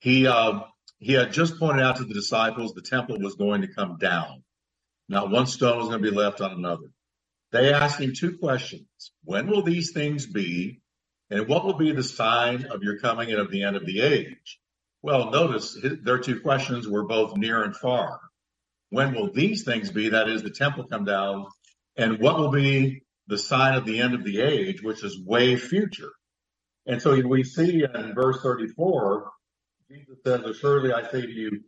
[0.00, 0.60] He uh,
[0.98, 4.43] he had just pointed out to the disciples the temple was going to come down.
[5.08, 6.86] Not one stone is going to be left on another.
[7.52, 8.86] They asked him two questions.
[9.24, 10.80] When will these things be?
[11.30, 14.00] And what will be the sign of your coming and of the end of the
[14.00, 14.58] age?
[15.02, 18.20] Well, notice their two questions were both near and far.
[18.90, 20.10] When will these things be?
[20.10, 21.46] That is, the temple come down.
[21.96, 25.56] And what will be the sign of the end of the age, which is way
[25.56, 26.12] future?
[26.86, 29.30] And so we see in verse 34,
[29.90, 31.64] Jesus says, Assuredly I say to you,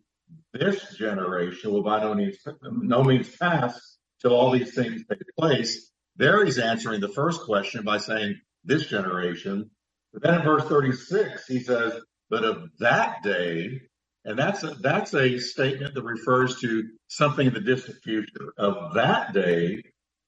[0.52, 5.90] this generation will by no means, no means pass till all these things take place.
[6.16, 9.70] There he's answering the first question by saying, this generation.
[10.12, 11.92] But then in verse 36, he says,
[12.28, 13.82] but of that day,
[14.24, 18.52] and that's a, that's a statement that refers to something in the distant future.
[18.58, 19.84] Of that day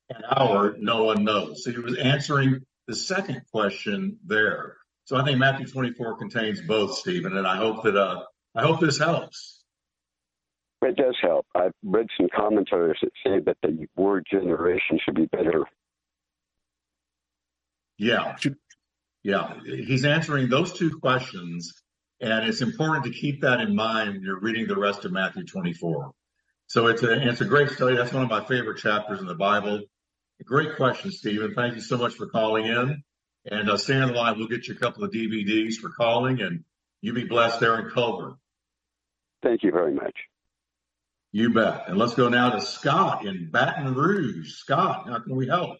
[0.09, 1.65] and hour, no one knows.
[1.65, 4.77] So he was answering the second question there.
[5.05, 8.23] So I think Matthew 24 contains both, Stephen, and I hope that uh,
[8.55, 9.58] I hope this helps.
[10.81, 11.47] It does help.
[11.55, 15.65] I've read some commentaries that say that the word generation should be better.
[17.99, 18.37] Yeah.
[19.25, 19.55] Yeah.
[19.65, 21.83] He's answering those two questions
[22.21, 25.45] and it's important to keep that in mind when you're reading the rest of Matthew
[25.45, 26.13] 24.
[26.67, 27.97] So it's a, it's a great study.
[27.97, 29.83] That's one of my favorite chapters in the Bible.
[30.45, 31.55] Great question, Stephen.
[31.55, 33.03] Thank you so much for calling in.
[33.51, 34.37] And uh, stay on the line.
[34.37, 36.65] We'll get you a couple of DVDs for calling, and
[37.01, 38.35] you be blessed there in Culver.
[39.43, 40.15] Thank you very much.
[41.33, 41.85] You bet.
[41.89, 44.51] And let's go now to Scott in Baton Rouge.
[44.53, 45.79] Scott, how can we help?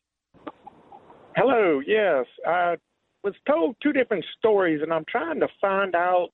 [1.37, 1.81] Hello.
[1.87, 2.77] Yes, I
[3.25, 6.31] was told two different stories, and I'm trying to find out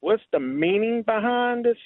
[0.00, 1.78] what's the meaning behind this.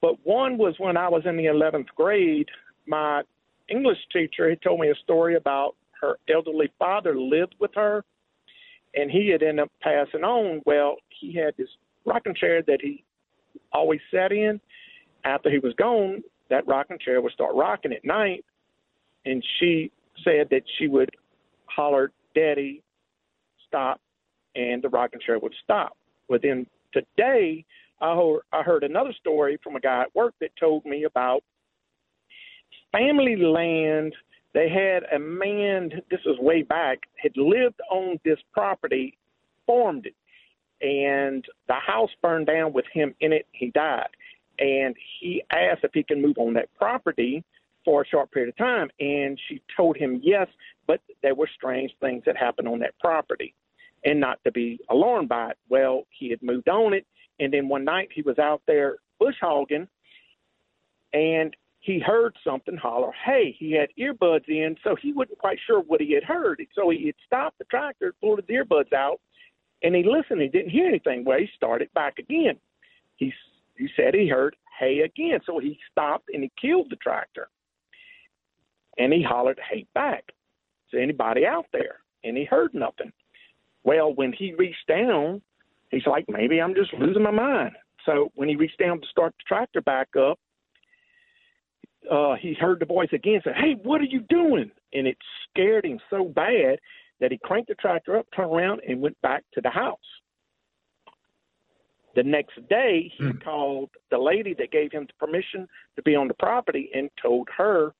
[0.00, 2.48] But one was when I was in the 11th grade,
[2.86, 3.22] my
[3.68, 8.04] English teacher had told me a story about her elderly father lived with her,
[8.94, 10.62] and he had ended up passing on.
[10.64, 11.68] Well, he had this
[12.04, 13.04] rocking chair that he
[13.72, 14.60] always sat in.
[15.26, 18.44] After he was gone, that rocking chair would start rocking at night,
[19.24, 19.90] and she
[20.22, 21.10] said that she would
[21.66, 22.80] holler, "Daddy,
[23.66, 24.00] stop,
[24.54, 25.96] and the rocking chair would stop.
[26.28, 27.64] But then today,
[28.00, 31.42] I heard, I heard another story from a guy at work that told me about
[32.92, 34.14] family land.
[34.54, 39.18] They had a man, this was way back, had lived on this property,
[39.66, 40.14] farmed it,
[40.80, 43.46] and the house burned down with him in it.
[43.50, 44.08] He died.
[44.58, 47.44] And he asked if he can move on that property
[47.84, 48.90] for a short period of time.
[48.98, 50.48] And she told him yes,
[50.86, 53.54] but there were strange things that happened on that property
[54.04, 55.58] and not to be alarmed by it.
[55.68, 57.06] Well, he had moved on it.
[57.38, 59.88] And then one night he was out there bush hogging
[61.12, 65.80] and he heard something holler, hey, he had earbuds in, so he wasn't quite sure
[65.80, 66.60] what he had heard.
[66.74, 69.20] So he had stopped the tractor, pulled his earbuds out,
[69.84, 70.40] and he listened.
[70.40, 71.24] He didn't hear anything.
[71.24, 72.56] Well, he started back again.
[73.14, 73.32] He,
[73.76, 75.40] he said he heard hey again.
[75.46, 77.48] So he stopped and he killed the tractor
[78.98, 80.24] and he hollered, Hey, back.
[80.92, 82.00] Is anybody out there?
[82.24, 83.12] And he heard nothing.
[83.84, 85.42] Well, when he reached down,
[85.90, 87.72] he's like, Maybe I'm just losing my mind.
[88.04, 90.38] So when he reached down to start the tractor back up,
[92.10, 94.70] uh, he heard the voice again say, Hey, what are you doing?
[94.92, 95.18] And it
[95.50, 96.78] scared him so bad
[97.20, 99.98] that he cranked the tractor up, turned around, and went back to the house.
[102.16, 103.38] The next day, he hmm.
[103.44, 107.48] called the lady that gave him the permission to be on the property and told
[107.56, 107.92] her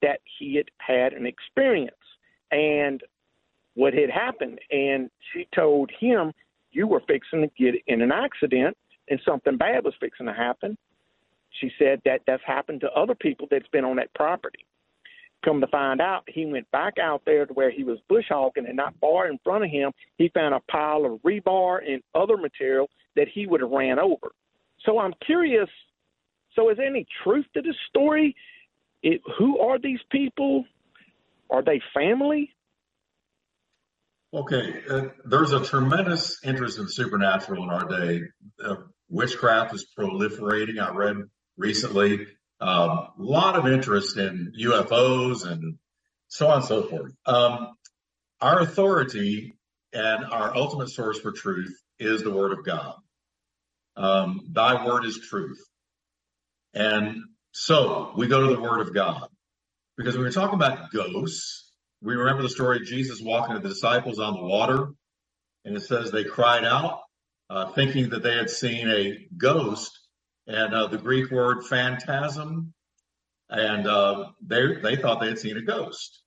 [0.00, 1.94] that he had had an experience
[2.52, 3.02] and
[3.74, 4.60] what had happened.
[4.70, 6.32] And she told him,
[6.70, 8.76] You were fixing to get in an accident
[9.08, 10.78] and something bad was fixing to happen.
[11.60, 14.64] She said that that's happened to other people that's been on that property.
[15.44, 18.66] Come to find out, he went back out there to where he was bush hogging,
[18.66, 22.36] and not far in front of him, he found a pile of rebar and other
[22.36, 24.30] material that he would have ran over.
[24.84, 25.68] So I'm curious.
[26.54, 28.36] So, is there any truth to this story?
[29.02, 30.64] it, who are these people?
[31.50, 32.50] Are they family?
[34.34, 38.22] Okay, uh, there's a tremendous interest in supernatural in our day.
[38.64, 38.76] Uh,
[39.10, 40.80] witchcraft is proliferating.
[40.80, 41.16] I read
[41.58, 42.26] recently
[42.62, 45.78] a um, lot of interest in UFOs and
[46.28, 47.12] so on and so forth.
[47.26, 47.74] Um,
[48.40, 49.54] our authority
[49.92, 52.94] and our ultimate source for truth is the Word of God.
[53.96, 55.62] Um, thy word is truth.
[56.72, 57.16] And
[57.52, 59.28] so we go to the Word of God
[59.96, 64.18] because we're talking about ghosts, we remember the story of Jesus walking to the disciples
[64.18, 64.88] on the water,
[65.64, 67.00] and it says they cried out,
[67.50, 69.98] uh, thinking that they had seen a ghost.
[70.46, 72.74] And uh, the Greek word phantasm
[73.52, 76.22] and uh, they they thought they had seen a ghost,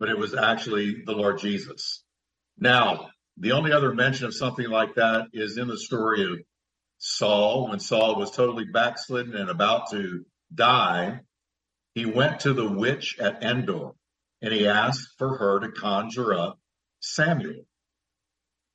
[0.00, 2.02] but it was actually the Lord Jesus.
[2.58, 6.38] Now, the only other mention of something like that is in the story of
[6.96, 10.24] Saul, when Saul was totally backslidden and about to
[10.54, 11.20] die.
[11.94, 13.90] He went to the witch at Endor
[14.42, 16.58] and he asked for her to conjure up
[17.00, 17.66] Samuel.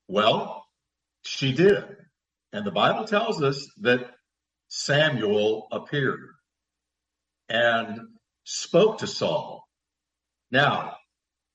[0.07, 0.65] Well,
[1.23, 1.83] she did.
[2.51, 4.11] And the Bible tells us that
[4.73, 6.29] Samuel appeared
[7.49, 7.99] and
[8.45, 9.67] spoke to Saul.
[10.49, 10.95] Now,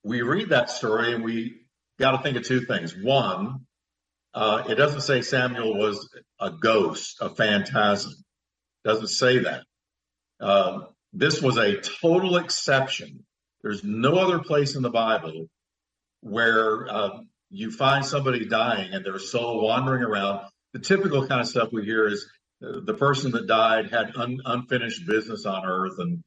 [0.04, 1.62] we read that story and we
[1.98, 2.94] got to think of two things.
[2.94, 3.60] One,
[4.34, 6.06] uh, it doesn't say Samuel was
[6.38, 8.12] a ghost, a phantasm.
[8.84, 9.64] It doesn't say that.
[10.38, 10.80] Uh,
[11.14, 13.24] this was a total exception.
[13.62, 15.46] There's no other place in the Bible
[16.20, 20.46] where uh, you find somebody dying and their soul wandering around.
[20.74, 22.28] The typical kind of stuff we hear is
[22.60, 26.22] the person that died had un, unfinished business on earth and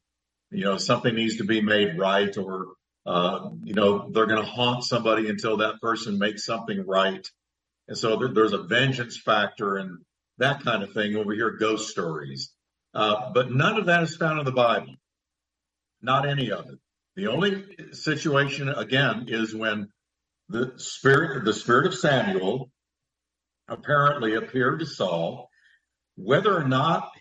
[0.51, 2.67] you know something needs to be made right or
[3.05, 7.27] uh, you know they're going to haunt somebody until that person makes something right.
[7.87, 9.99] And so there, there's a vengeance factor and
[10.37, 12.53] that kind of thing when we hear ghost stories.
[12.93, 14.95] Uh, but none of that is found in the bible.
[16.01, 16.79] Not any of it.
[17.15, 19.89] The only situation again is when
[20.47, 22.71] the spirit the spirit of samuel
[23.67, 25.48] apparently appeared to saul
[26.21, 27.11] whether or not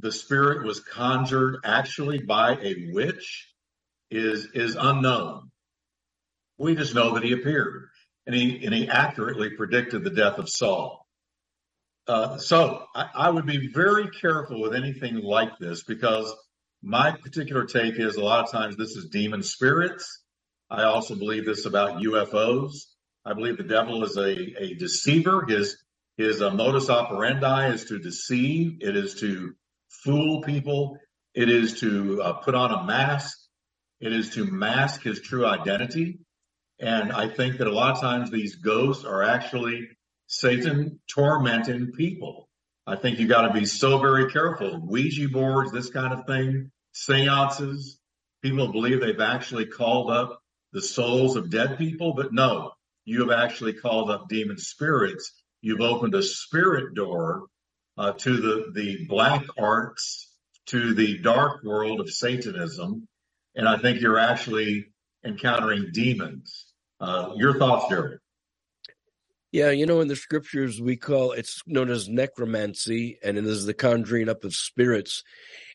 [0.00, 3.48] the spirit was conjured actually by a witch
[4.10, 5.50] is is unknown.
[6.58, 7.88] We just know that he appeared
[8.26, 11.06] and he and he accurately predicted the death of Saul.
[12.08, 16.34] Uh, so I, I would be very careful with anything like this because
[16.82, 20.22] my particular take is a lot of times this is demon spirits.
[20.68, 22.86] I also believe this about UFOs.
[23.24, 25.44] I believe the devil is a, a deceiver.
[25.46, 25.76] His
[26.20, 29.54] his uh, modus operandi is to deceive, it is to
[29.88, 30.98] fool people,
[31.34, 33.38] it is to uh, put on a mask,
[34.00, 36.18] it is to mask his true identity.
[36.78, 39.88] And I think that a lot of times these ghosts are actually
[40.26, 42.50] Satan tormenting people.
[42.86, 44.78] I think you got to be so very careful.
[44.78, 47.98] Ouija boards, this kind of thing, seances.
[48.42, 50.38] People believe they've actually called up
[50.74, 52.72] the souls of dead people, but no,
[53.06, 55.32] you have actually called up demon spirits
[55.62, 57.46] You've opened a spirit door
[57.98, 60.32] uh, to the, the black arts,
[60.66, 63.06] to the dark world of Satanism.
[63.54, 64.86] And I think you're actually
[65.24, 66.72] encountering demons.
[67.00, 68.18] Uh, your thoughts, Jerry?
[69.52, 73.66] Yeah, you know, in the scriptures, we call it's known as necromancy, and it is
[73.66, 75.24] the conjuring up of spirits.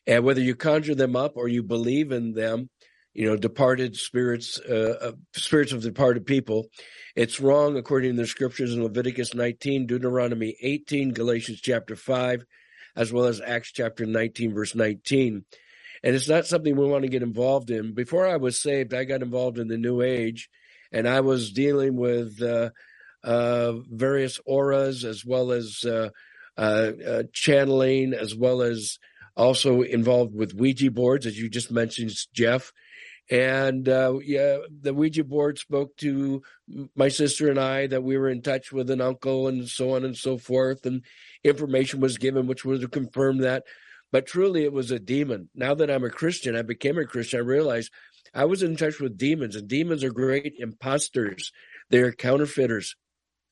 [0.06, 2.70] And whether you conjure them up or you believe in them,
[3.16, 6.66] you know, departed spirits, uh, uh, spirits of departed people.
[7.14, 12.44] It's wrong according to the scriptures in Leviticus 19, Deuteronomy 18, Galatians chapter 5,
[12.94, 15.46] as well as Acts chapter 19, verse 19.
[16.04, 17.94] And it's not something we want to get involved in.
[17.94, 20.50] Before I was saved, I got involved in the New Age,
[20.92, 22.68] and I was dealing with uh,
[23.24, 26.10] uh, various auras as well as uh,
[26.58, 28.98] uh, channeling, as well as
[29.38, 32.72] also involved with Ouija boards, as you just mentioned, Jeff.
[33.30, 36.42] And uh, yeah, the Ouija board spoke to
[36.94, 40.04] my sister and I that we were in touch with an uncle and so on
[40.04, 40.86] and so forth.
[40.86, 41.02] And
[41.42, 43.64] information was given, which would have confirmed that.
[44.12, 45.50] But truly, it was a demon.
[45.54, 47.90] Now that I'm a Christian, I became a Christian, I realized
[48.32, 51.52] I was in touch with demons, and demons are great imposters.
[51.90, 52.94] They're counterfeiters,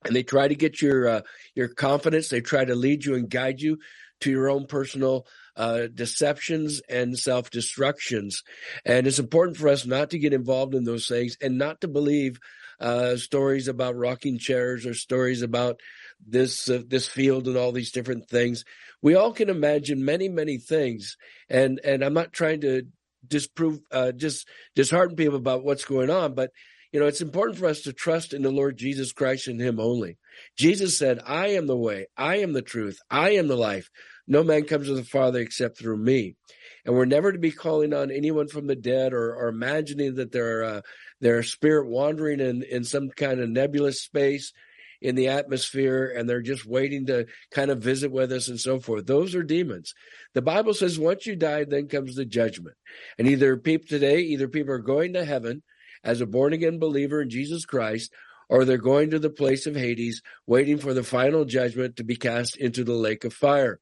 [0.05, 1.21] and they try to get your uh,
[1.55, 2.29] your confidence.
[2.29, 3.79] They try to lead you and guide you
[4.21, 8.43] to your own personal uh, deceptions and self destructions.
[8.85, 11.89] And it's important for us not to get involved in those things and not to
[11.89, 12.39] believe
[12.81, 15.81] uh, stories about rocking chairs or stories about
[16.27, 18.65] this uh, this field and all these different things.
[19.03, 21.17] We all can imagine many many things,
[21.49, 22.83] and and I'm not trying to
[23.27, 26.51] disprove uh, just dishearten people about what's going on, but
[26.93, 29.79] you know it's important for us to trust in the Lord Jesus Christ and Him
[29.79, 30.19] only.
[30.57, 33.91] Jesus said, "I am the way, I am the truth, I am the life.
[34.27, 36.37] No man comes to the Father except through me.
[36.85, 40.33] And we're never to be calling on anyone from the dead or, or imagining that
[40.33, 40.81] they're uh,
[41.21, 44.53] they're spirit wandering in, in some kind of nebulous space
[45.01, 48.81] in the atmosphere and they're just waiting to kind of visit with us and so
[48.81, 49.07] forth.
[49.07, 49.93] Those are demons.
[50.33, 52.77] The Bible says once you die, then comes the judgment.
[53.19, 55.63] And either people today, either people are going to heaven
[56.03, 58.13] as a born again believer in Jesus Christ,
[58.49, 62.17] or they're going to the place of Hades, waiting for the final judgment to be
[62.17, 63.81] cast into the lake of fire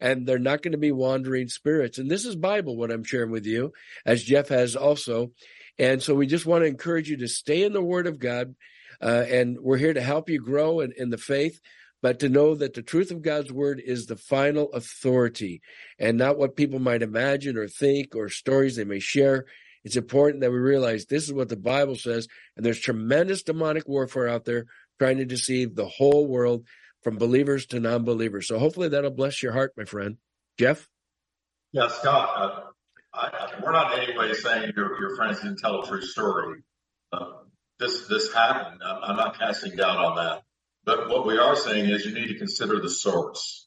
[0.00, 1.98] and they're not going to be wandering spirits.
[1.98, 3.72] And this is Bible, what I'm sharing with you,
[4.04, 5.30] as Jeff has also.
[5.78, 8.54] And so we just want to encourage you to stay in the Word of God.
[9.00, 11.60] Uh, and we're here to help you grow in, in the faith.
[12.04, 15.62] but to know that the truth of God's word is the final authority
[15.98, 19.46] and not what people might imagine or think or stories they may share.
[19.84, 22.26] It's important that we realize this is what the Bible says,
[22.56, 24.66] and there's tremendous demonic warfare out there
[24.98, 26.66] trying to deceive the whole world
[27.02, 28.48] from believers to non believers.
[28.48, 30.16] So hopefully that'll bless your heart, my friend.
[30.58, 30.88] Jeff?
[31.72, 32.60] Yeah, Scott, uh,
[33.12, 36.62] I, we're not in any way saying your, your friends didn't tell a true story.
[37.12, 37.32] Uh,
[37.78, 38.80] this this happened.
[38.84, 40.42] I'm not casting doubt on that.
[40.84, 43.66] But what we are saying is you need to consider the source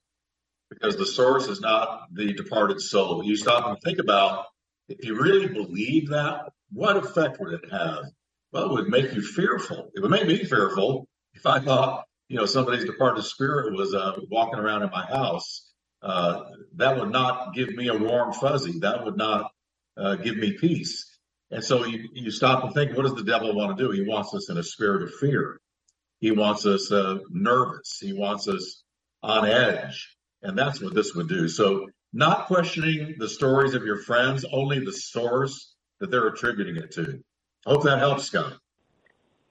[0.70, 3.24] because the source is not the departed soul.
[3.24, 4.46] You stop and think about
[4.88, 8.06] if you really believe that, what effect would it have?
[8.52, 9.90] Well, it would make you fearful.
[9.94, 14.14] It would make me fearful if I thought, you know, somebody's departed spirit was uh,
[14.30, 15.72] walking around in my house.
[16.02, 16.44] Uh,
[16.76, 18.80] that would not give me a warm fuzzy.
[18.80, 19.52] That would not
[19.98, 21.18] uh, give me peace.
[21.52, 23.92] And so you, you stop and think, what does the devil want to do?
[23.92, 25.60] He wants us in a spirit of fear.
[26.20, 28.00] He wants us uh, nervous.
[28.02, 28.84] He wants us
[29.24, 30.16] on edge.
[30.42, 31.48] And that's what this would do.
[31.48, 31.88] So
[32.18, 37.24] not questioning the stories of your friends, only the source that they're attributing it to.
[37.64, 38.54] Hope that helps, Scott.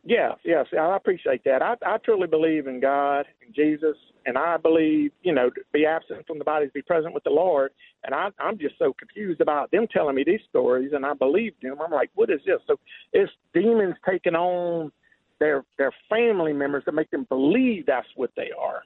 [0.05, 1.62] Yes, yes, I appreciate that.
[1.62, 5.87] I, I truly believe in God and Jesus, and I believe, you know, to be
[5.87, 7.71] absent from the body to be present with the Lord.
[8.03, 11.62] And I, I'm just so confused about them telling me these stories, and I believed
[11.62, 11.77] them.
[11.81, 12.59] I'm like, what is this?
[12.67, 12.81] So
[13.12, 14.91] it's demons taking on
[15.39, 18.83] their their family members to make them believe that's what they are.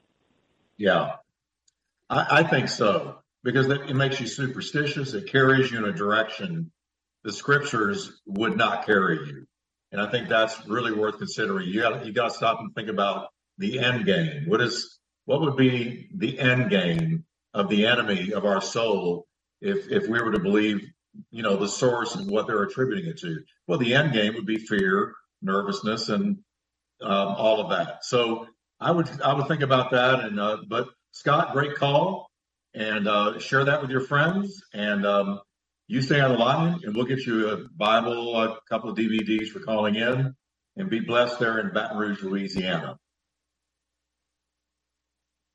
[0.77, 1.15] Yeah,
[2.11, 5.13] I, I think so because it makes you superstitious.
[5.13, 6.71] It carries you in a direction
[7.23, 9.45] the scriptures would not carry you,
[9.91, 11.67] and I think that's really worth considering.
[11.67, 13.27] You got you got to stop and think about
[13.57, 14.45] the end game.
[14.47, 19.27] What is what would be the end game of the enemy of our soul
[19.61, 20.81] if if we were to believe
[21.29, 23.43] you know the source and what they're attributing it to?
[23.67, 26.39] Well, the end game would be fear, nervousness and
[27.01, 28.03] um, all of that.
[28.03, 28.47] So
[28.79, 30.21] I would I would think about that.
[30.21, 32.30] And uh, but Scott, great call,
[32.73, 34.63] and uh, share that with your friends.
[34.73, 35.41] And um,
[35.87, 39.49] you stay on the line, and we'll get you a Bible, a couple of DVDs
[39.49, 40.35] for calling in,
[40.77, 42.97] and be blessed there in Baton Rouge, Louisiana.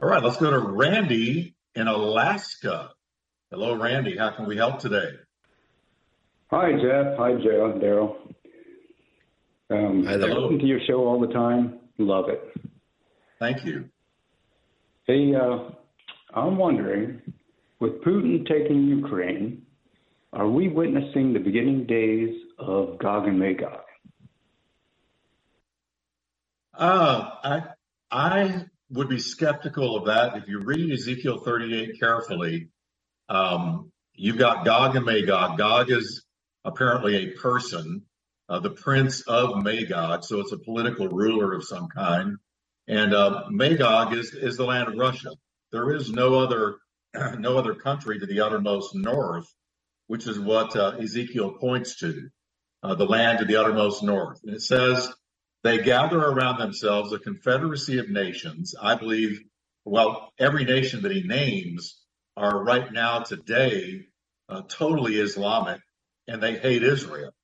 [0.03, 2.91] All right, let's go to Randy in Alaska.
[3.51, 4.17] Hello, Randy.
[4.19, 5.13] How can we help today?
[6.51, 7.17] Hi, Jeff.
[7.17, 7.81] Hi, Joe.
[7.83, 8.17] Daryl.
[9.69, 11.79] Um, I listen to your show all the time.
[11.99, 12.41] Love it.
[13.39, 13.89] Thank you.
[15.07, 15.71] Hey, uh,
[16.37, 17.23] I'm wondering,
[17.81, 19.63] with Putin taking Ukraine,
[20.35, 23.81] are we witnessing the beginning days of Gog and Magog?
[26.75, 27.63] Uh, I
[28.11, 30.37] I would be skeptical of that.
[30.37, 32.69] If you read Ezekiel 38 carefully,
[33.31, 35.57] um, you've got Gog and Magog.
[35.57, 36.23] Gog is
[36.65, 38.03] apparently a person
[38.49, 40.25] uh, the prince of Magog.
[40.25, 42.37] So it's a political ruler of some kind.
[42.87, 45.31] And uh, Magog is, is the land of Russia.
[45.77, 46.79] There is no other
[47.39, 49.47] no other country to the uttermost north,
[50.07, 52.31] which is what uh, Ezekiel points to,
[52.83, 54.41] uh, the land to the uttermost north.
[54.43, 55.13] And it says
[55.65, 58.75] they gather around themselves a confederacy of nations.
[58.81, 59.43] I believe,
[59.85, 62.01] well, every nation that he names
[62.39, 64.07] are right now today
[64.49, 65.83] uh, totally Islamic,
[66.27, 67.35] and they hate Israel.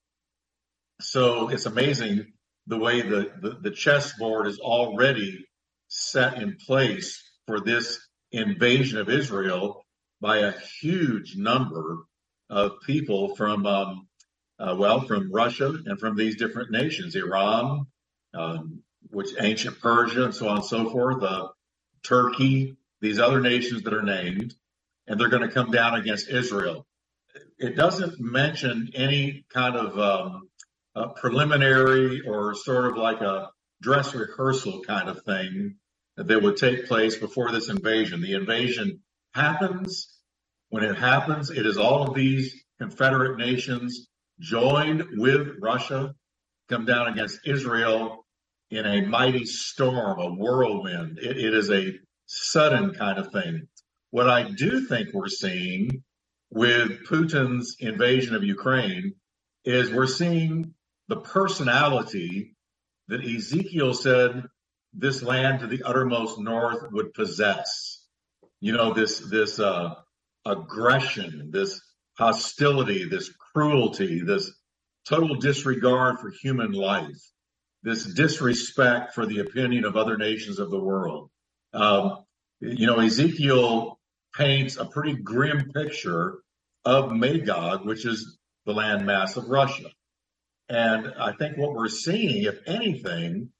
[1.03, 2.33] So it's amazing
[2.67, 5.45] the way the, the, the chessboard is already
[5.89, 8.01] set in place for this
[8.33, 9.85] invasion of Israel
[10.21, 11.99] by a huge number
[12.49, 14.09] of people from, um,
[14.59, 17.87] uh, well, from Russia and from these different nations, Iran,
[18.35, 21.49] um, which ancient Persia and so on and so forth, uh,
[22.03, 24.55] Turkey, these other nations that are named,
[25.07, 26.87] and they're going to come down against Israel.
[27.59, 34.83] It doesn't mention any kind of um, preliminary or sort of like a dress rehearsal
[34.83, 35.77] kind of thing
[36.27, 38.21] that would take place before this invasion.
[38.21, 39.01] The invasion
[39.35, 40.09] happens.
[40.69, 44.09] When it happens, it is all of these Confederate nations
[44.41, 46.15] joined with Russia
[46.69, 48.25] come down against Israel
[48.71, 51.19] in a mighty storm, a whirlwind.
[51.19, 53.69] it, it is a sudden kind of thing.
[54.11, 56.03] What I do think we're seeing
[56.51, 59.15] with Putin's invasion of Ukraine
[59.65, 60.75] is we're seeing
[61.09, 62.57] the personality
[63.09, 64.45] that Ezekiel said
[64.93, 68.07] this land to the uttermost north would possess.
[68.61, 69.95] You know, this, this, uh,
[70.45, 71.81] aggression, this
[72.19, 74.53] hostility, this cruelty, this
[75.09, 77.31] total disregard for human life,
[77.83, 81.31] this disrespect for the opinion of other nations of the world.
[81.73, 82.25] Um,
[82.61, 83.99] you know, Ezekiel
[84.35, 86.39] paints a pretty grim picture
[86.85, 89.91] of Magog, which is the landmass of Russia.
[90.69, 93.51] And I think what we're seeing, if anything,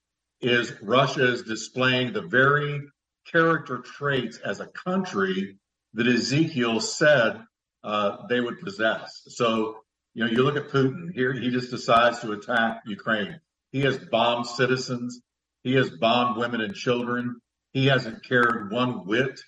[0.43, 2.83] is Russia is displaying the very
[3.31, 5.57] character traits as a country
[5.95, 7.41] that Ezekiel said
[7.85, 9.23] uh, they would possess.
[9.29, 9.77] So,
[10.15, 13.41] you know, you look at Putin here, he just decides to attack Ukraine.
[13.71, 15.21] He has bombed citizens.
[15.63, 17.41] He has bombed women and children.
[17.73, 19.41] He hasn't cared one whit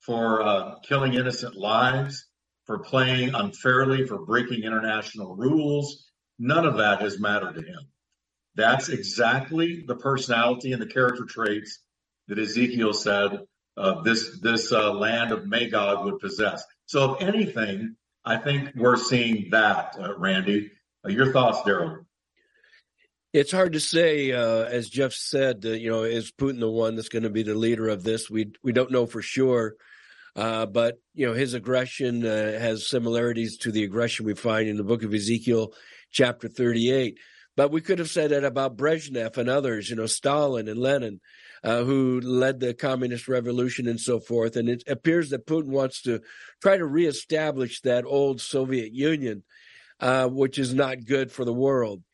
[0.00, 2.26] for uh, killing innocent lives,
[2.64, 6.06] for playing unfairly, for breaking international rules.
[6.38, 7.88] None of that has mattered to him.
[8.58, 11.78] That's exactly the personality and the character traits
[12.26, 13.46] that Ezekiel said
[13.76, 16.64] uh, this this uh, land of Magog would possess.
[16.86, 17.94] So, if anything,
[18.24, 20.72] I think we're seeing that, uh, Randy.
[21.06, 22.04] Uh, your thoughts, Daryl?
[23.32, 25.62] It's hard to say, uh, as Jeff said.
[25.62, 28.28] you know, is Putin the one that's going to be the leader of this?
[28.28, 29.76] We we don't know for sure.
[30.34, 34.76] Uh, but you know his aggression uh, has similarities to the aggression we find in
[34.76, 35.72] the book of Ezekiel,
[36.10, 37.18] chapter 38.
[37.58, 41.20] But we could have said that about Brezhnev and others, you know, Stalin and Lenin,
[41.64, 44.54] uh, who led the communist revolution and so forth.
[44.54, 46.20] And it appears that Putin wants to
[46.62, 49.42] try to reestablish that old Soviet Union,
[49.98, 52.04] uh, which is not good for the world.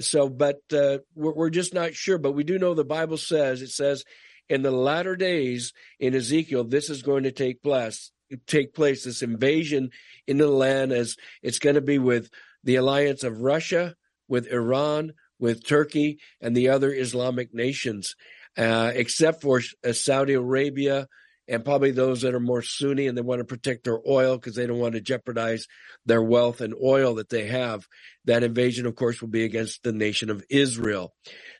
[0.00, 2.18] So, but uh, we're, we're just not sure.
[2.18, 4.04] But we do know the Bible says it says
[4.48, 8.12] in the latter days in Ezekiel, this is going to take place.
[8.46, 9.90] Take place this invasion
[10.28, 12.30] into the land as it's going to be with
[12.62, 13.96] the alliance of Russia,
[14.28, 18.14] with Iran, with Turkey, and the other Islamic nations,
[18.56, 21.08] uh, except for uh, Saudi Arabia
[21.48, 24.54] and probably those that are more Sunni and they want to protect their oil because
[24.54, 25.66] they don't want to jeopardize
[26.06, 27.86] their wealth and oil that they have.
[28.24, 31.12] That invasion, of course, will be against the nation of Israel.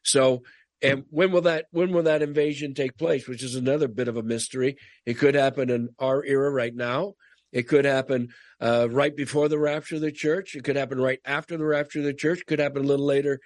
[0.05, 0.43] So,
[0.81, 3.29] and when will that when will that invasion take place?
[3.29, 4.77] Which is another bit of a mystery.
[5.05, 7.15] It could happen in our era right now.
[7.53, 8.31] It could happen
[8.61, 10.55] uh, right before the rapture of the church.
[10.57, 12.41] It could happen right after the rapture of the church.
[12.41, 13.41] It could happen a little later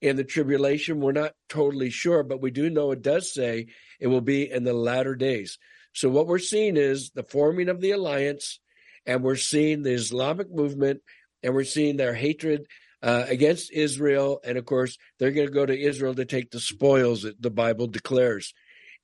[0.00, 1.00] in the tribulation.
[1.00, 3.66] We're not totally sure, but we do know it does say
[3.98, 5.58] it will be in the latter days.
[5.92, 8.60] So what we're seeing is the forming of the alliance,
[9.04, 11.00] and we're seeing the Islamic movement,
[11.42, 12.66] and we're seeing their hatred
[13.02, 14.40] uh, against Israel.
[14.44, 17.50] And of course, they're going to go to Israel to take the spoils that the
[17.50, 18.54] Bible declares.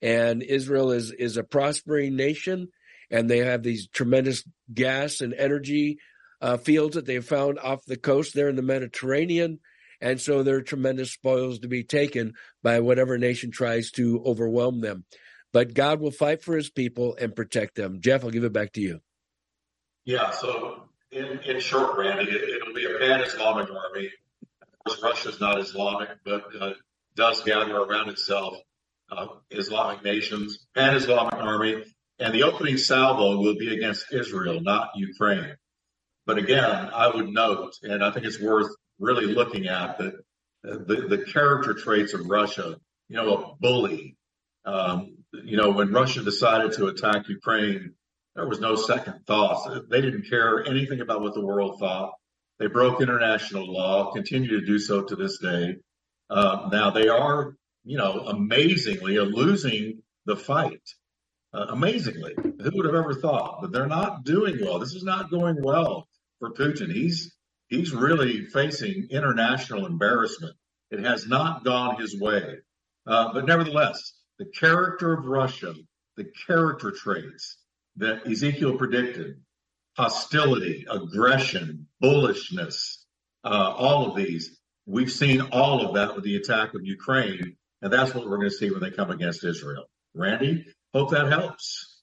[0.01, 2.69] And Israel is is a prospering nation
[3.09, 4.43] and they have these tremendous
[4.73, 5.99] gas and energy
[6.41, 9.59] uh, fields that they've found off the coast there in the Mediterranean.
[10.01, 14.81] And so there are tremendous spoils to be taken by whatever nation tries to overwhelm
[14.81, 15.05] them.
[15.53, 18.01] But God will fight for his people and protect them.
[18.01, 18.99] Jeff, I'll give it back to you.
[20.03, 24.11] Yeah, so in, in short, Randy, it, will be a pan Islamic army.
[24.61, 26.73] Of course, Russia's not Islamic, but uh,
[27.15, 28.55] does gather around itself
[29.09, 31.83] uh, Islamic nations, pan Islamic army
[32.19, 35.55] and the opening salvo will be against Israel, not Ukraine.
[36.25, 40.13] But again, I would note, and I think it's worth really looking at that
[40.63, 42.77] the, the character traits of Russia,
[43.09, 44.17] you know, a bully.
[44.65, 47.93] Um, you know, when Russia decided to attack Ukraine,
[48.35, 49.67] there was no second thoughts.
[49.89, 52.13] They didn't care anything about what the world thought.
[52.57, 55.75] They broke international law, continue to do so to this day.
[56.29, 60.81] Uh, now they are, you know, amazingly losing the fight.
[61.55, 63.59] Uh, amazingly, who would have ever thought?
[63.61, 64.77] But they're not doing well.
[64.77, 66.05] This is not going well
[66.39, 66.91] for Putin.
[66.91, 67.33] He's
[67.69, 70.55] he's really facing international embarrassment.
[70.91, 72.57] It has not gone his way.
[73.07, 75.73] Uh, but nevertheless, the character of Russia,
[76.17, 77.57] the character traits
[77.97, 79.37] that Ezekiel predicted,
[79.95, 82.97] hostility, aggression, bullishness,
[83.45, 87.55] uh, all of these, we've seen all of that with the attack of Ukraine.
[87.81, 89.85] And that's what we're going to see when they come against Israel.
[90.13, 90.65] Randy,
[90.95, 91.99] Hope that helps.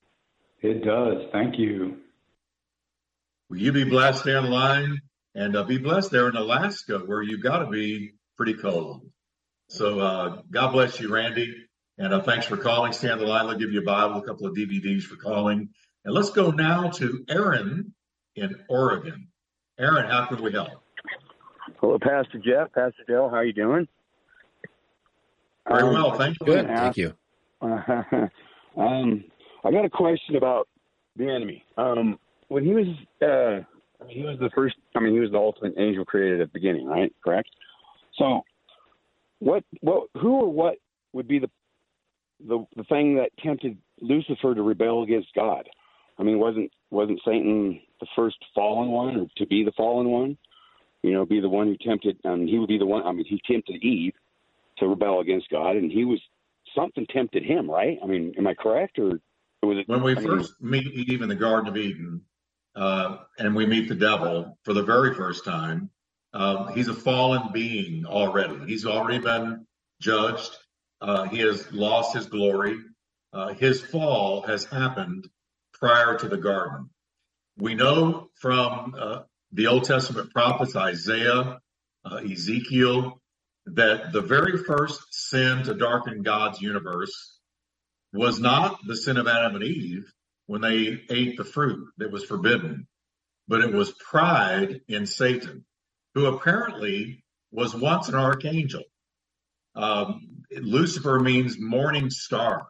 [0.60, 1.22] It does.
[1.32, 1.96] Thank you.
[3.48, 5.00] Will you be blessed Stay on the line
[5.34, 9.10] and uh, be blessed there in Alaska where you've got to be pretty cold.
[9.68, 11.56] So uh, God bless you, Randy.
[11.96, 12.92] And uh, thanks for calling.
[12.92, 13.46] Stay on the line.
[13.46, 15.70] I'll give you a Bible, a couple of DVDs for calling.
[16.04, 17.94] And let's go now to Aaron
[18.36, 19.28] in Oregon.
[19.78, 20.68] Aaron, how can we help?
[21.80, 23.30] Hello, Pastor Jeff, Pastor Dale.
[23.30, 23.88] How are you doing?
[25.66, 26.46] Very um, well, thank you.
[26.46, 27.14] Good, thank you.
[28.76, 29.24] Um,
[29.64, 30.68] I got a question about
[31.16, 31.64] the enemy.
[31.76, 32.18] Um,
[32.48, 32.86] when he was,
[33.22, 33.64] uh,
[34.08, 34.76] he was the first.
[34.94, 37.12] I mean, he was the ultimate angel created at the beginning, right?
[37.24, 37.48] Correct.
[38.18, 38.42] So,
[39.38, 40.76] what, what, who or what
[41.12, 41.50] would be the,
[42.46, 45.68] the, the thing that tempted Lucifer to rebel against God?
[46.18, 50.36] I mean, wasn't wasn't Satan the first fallen one, or to be the fallen one?
[51.02, 52.18] You know, be the one who tempted.
[52.24, 53.02] Um, he would be the one.
[53.02, 54.12] I mean, he tempted Eve
[54.78, 56.20] to rebel against God, and he was
[56.74, 57.98] something tempted him, right?
[58.02, 59.20] I mean, am I correct, or
[59.62, 62.22] was it when we I first mean, meet Eve in the Garden of Eden,
[62.74, 65.90] uh, and we meet the devil for the very first time?
[66.34, 68.58] Uh, he's a fallen being already.
[68.66, 69.66] He's already been
[70.00, 70.56] judged.
[71.00, 72.78] Uh, he has lost his glory.
[73.32, 75.28] uh, his fall has happened
[75.72, 76.90] prior to the garden.
[77.56, 81.58] We know from uh, the Old Testament prophets, Isaiah,
[82.04, 83.21] uh, Ezekiel,
[83.66, 87.38] that the very first sin to darken God's universe
[88.12, 90.12] was not the sin of Adam and Eve
[90.46, 92.86] when they ate the fruit that was forbidden,
[93.48, 95.64] but it was pride in Satan,
[96.14, 98.82] who apparently was once an archangel.
[99.74, 102.66] Um, Lucifer means morning star.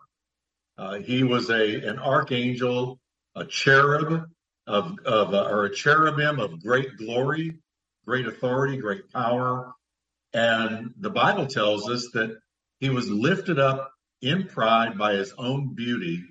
[0.79, 3.01] Uh, he was a an archangel,
[3.35, 4.25] a cherub
[4.67, 7.59] of of uh, or a cherubim of great glory,
[8.07, 9.75] great authority, great power,
[10.33, 12.39] and the Bible tells us that
[12.81, 16.23] he was lifted up in pride by his own beauty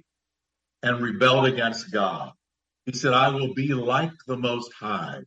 [0.82, 2.32] and rebelled against God.
[2.86, 5.20] He said, I will be like the Most High.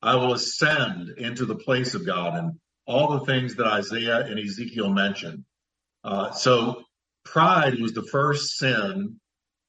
[0.00, 4.38] I will ascend into the place of God and all the things that Isaiah and
[4.38, 5.44] Ezekiel mentioned.
[6.02, 6.84] Uh, so
[7.24, 9.20] pride was the first sin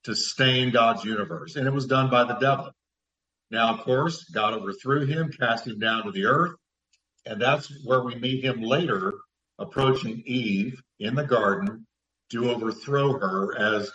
[0.06, 2.72] to stain God's universe, and it was done by the devil.
[3.52, 6.54] Now, of course, God overthrew him, cast him down to the earth,
[7.26, 9.14] and that's where we meet him later
[9.58, 11.86] approaching Eve in the garden
[12.32, 13.92] to overthrow her as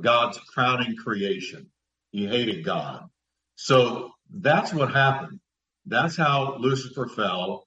[0.00, 1.70] God's crowning creation.
[2.10, 3.08] He hated God.
[3.56, 5.40] So that's what happened.
[5.86, 7.66] That's how Lucifer fell.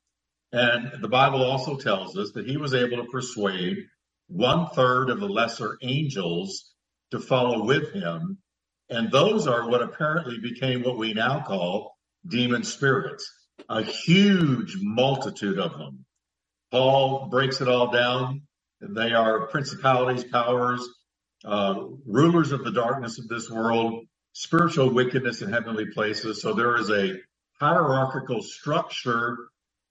[0.51, 3.85] And the Bible also tells us that he was able to persuade
[4.27, 6.73] one third of the lesser angels
[7.11, 8.37] to follow with him.
[8.89, 11.95] And those are what apparently became what we now call
[12.27, 13.31] demon spirits,
[13.67, 16.05] a huge multitude of them.
[16.71, 18.43] Paul breaks it all down.
[18.81, 20.87] They are principalities, powers,
[21.45, 26.41] uh, rulers of the darkness of this world, spiritual wickedness in heavenly places.
[26.41, 27.15] So there is a
[27.59, 29.37] hierarchical structure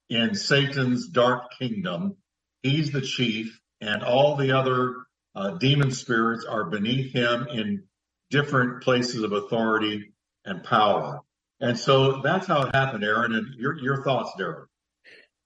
[0.08, 2.16] in Satan's dark kingdom.
[2.62, 4.96] He's the chief, and all the other
[5.34, 7.84] uh, demon spirits are beneath him in
[8.30, 10.12] different places of authority
[10.44, 11.20] and power.
[11.61, 13.34] And so that's how it happened, Aaron.
[13.34, 14.66] And your your thoughts, Darren.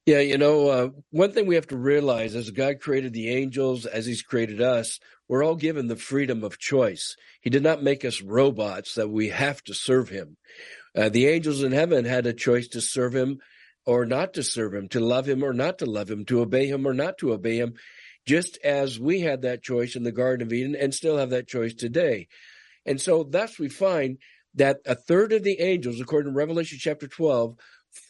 [0.05, 3.87] Yeah, you know, uh, one thing we have to realize as God created the angels,
[3.87, 4.99] as He's created us,
[5.29, 7.15] we're all given the freedom of choice.
[7.41, 10.37] He did not make us robots that we have to serve Him.
[10.97, 13.39] Uh, the angels in heaven had a choice to serve Him
[13.87, 16.67] or not to serve Him, to love Him or not to love Him, to obey
[16.67, 17.75] Him or not to obey Him,
[18.27, 21.47] just as we had that choice in the Garden of Eden and still have that
[21.47, 22.27] choice today.
[22.85, 24.19] And so thus we find
[24.55, 27.57] that a third of the angels, according to Revelation chapter 12,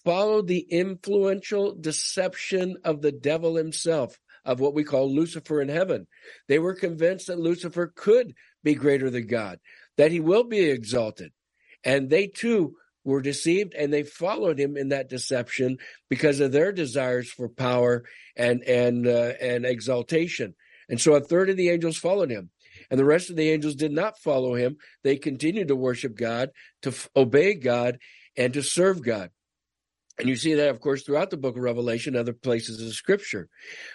[0.04, 6.06] followed the influential deception of the devil himself, of what we call Lucifer in heaven.
[6.48, 9.60] They were convinced that Lucifer could be greater than God,
[9.96, 11.32] that he will be exalted.
[11.84, 15.78] And they too were deceived and they followed him in that deception
[16.08, 18.04] because of their desires for power
[18.36, 20.54] and and uh, and exaltation.
[20.88, 22.50] And so a third of the angels followed him.
[22.92, 24.76] And the rest of the angels did not follow him.
[25.02, 26.50] They continued to worship God,
[26.82, 27.96] to f- obey God,
[28.36, 29.30] and to serve God.
[30.18, 33.48] And you see that, of course, throughout the book of Revelation, other places of scripture.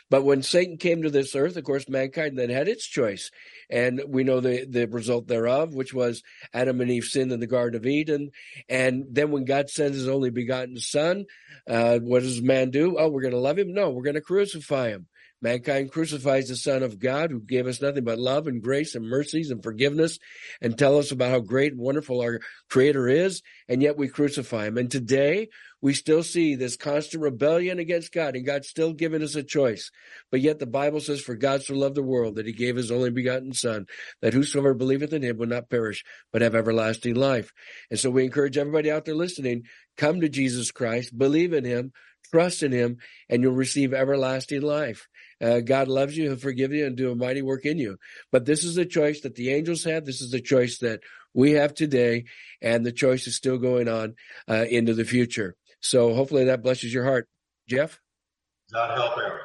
[0.09, 3.29] But when Satan came to this earth, of course, mankind then had its choice.
[3.69, 7.45] And we know the, the result thereof, which was Adam and Eve sinned in the
[7.45, 8.31] Garden of Eden.
[8.67, 11.25] And then when God sends his only begotten son,
[11.69, 12.97] uh, what does man do?
[12.97, 13.75] Oh, we're going to love him?
[13.75, 15.05] No, we're going to crucify him.
[15.41, 19.05] Mankind crucifies the Son of God who gave us nothing but love and grace and
[19.05, 20.17] mercies and forgiveness
[20.61, 24.65] and tell us about how great and wonderful our Creator is, and yet we crucify
[24.65, 24.77] Him.
[24.77, 29.35] And today we still see this constant rebellion against God, and God's still giving us
[29.35, 29.91] a choice.
[30.31, 32.91] But yet the Bible says, For God so loved the world that He gave His
[32.91, 33.85] only begotten Son,
[34.21, 37.51] that whosoever believeth in Him will not perish, but have everlasting life.
[37.91, 39.63] And so we encourage everybody out there listening,
[39.97, 41.91] come to Jesus Christ, believe in Him,
[42.31, 42.97] trust in Him,
[43.29, 45.07] and you'll receive everlasting life.
[45.41, 47.97] Uh, God loves you, He'll forgive you, and do a mighty work in you.
[48.31, 50.05] But this is the choice that the angels had.
[50.05, 51.01] This is the choice that
[51.33, 52.25] we have today,
[52.61, 54.15] and the choice is still going on
[54.49, 55.55] uh, into the future.
[55.79, 57.27] So hopefully that blesses your heart,
[57.69, 57.99] Jeff.
[58.69, 59.41] Does that help, Eric?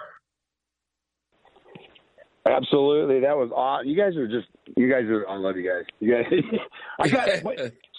[2.44, 3.88] Absolutely, that was awesome.
[3.88, 5.28] You guys are just, you guys are.
[5.28, 5.84] I love you guys.
[6.00, 6.24] You guys.
[6.98, 7.28] I got.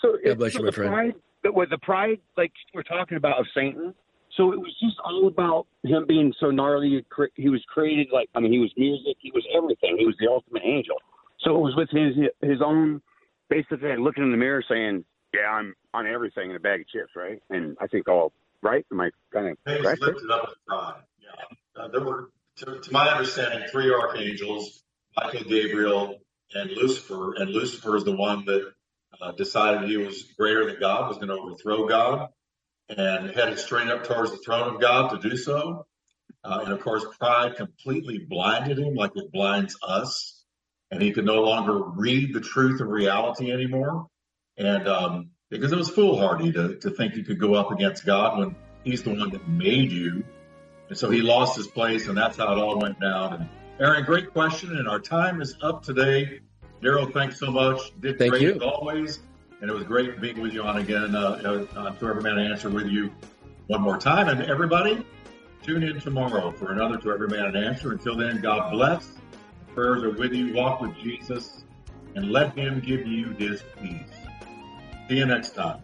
[0.02, 0.92] so God bless so you, my friend.
[0.92, 1.14] Pride,
[1.54, 3.94] with the pride, like we're talking about of Satan.
[4.38, 7.06] So it was just all about him being so gnarly.
[7.36, 9.18] He was created like I mean, he was music.
[9.20, 9.98] He was everything.
[9.98, 10.96] He was the ultimate angel.
[11.42, 13.02] So it was with his his own,
[13.50, 17.12] basically looking in the mirror saying, "Yeah, I'm on everything in a bag of chips,
[17.16, 18.32] right?" And I think all
[18.62, 18.86] right.
[18.92, 20.02] Am I kind of They correct?
[20.02, 21.02] lifted up with pride.
[21.22, 21.84] Yeah.
[21.84, 24.84] Uh, there were, to, to my understanding, three archangels:
[25.16, 26.20] Michael, Gabriel,
[26.56, 27.34] and Lucifer.
[27.34, 28.72] And Lucifer is the one that
[29.22, 32.30] uh, decided he was greater than God, was going to overthrow God,
[32.90, 35.86] and headed straight up towards the throne of God to do so.
[36.44, 40.44] Uh, and of course, pride completely blinded him, like it blinds us.
[40.94, 44.06] and he could no longer read the truth of reality anymore.
[44.58, 48.38] And um, because it was foolhardy to, to think you could go up against God
[48.38, 50.24] when he's the one that made you.
[50.90, 53.34] And so he lost his place, and that's how it all went down.
[53.34, 56.42] And Aaron, great question, and our time is up today.
[56.84, 57.80] Daryl, thanks so much.
[58.00, 58.56] Did Thank great you.
[58.56, 59.20] as always,
[59.64, 62.70] and it was great being with you on again uh, uh, to Every Man Answer
[62.70, 63.10] with you
[63.68, 64.28] one more time.
[64.28, 65.06] And everybody,
[65.64, 67.94] tune in tomorrow for another To Every Man an Answer.
[67.94, 69.10] Until then, God bless.
[69.74, 70.54] Prayers are with you.
[70.54, 71.64] Walk with Jesus,
[72.14, 74.02] and let Him give you His peace.
[75.08, 75.80] See you next time.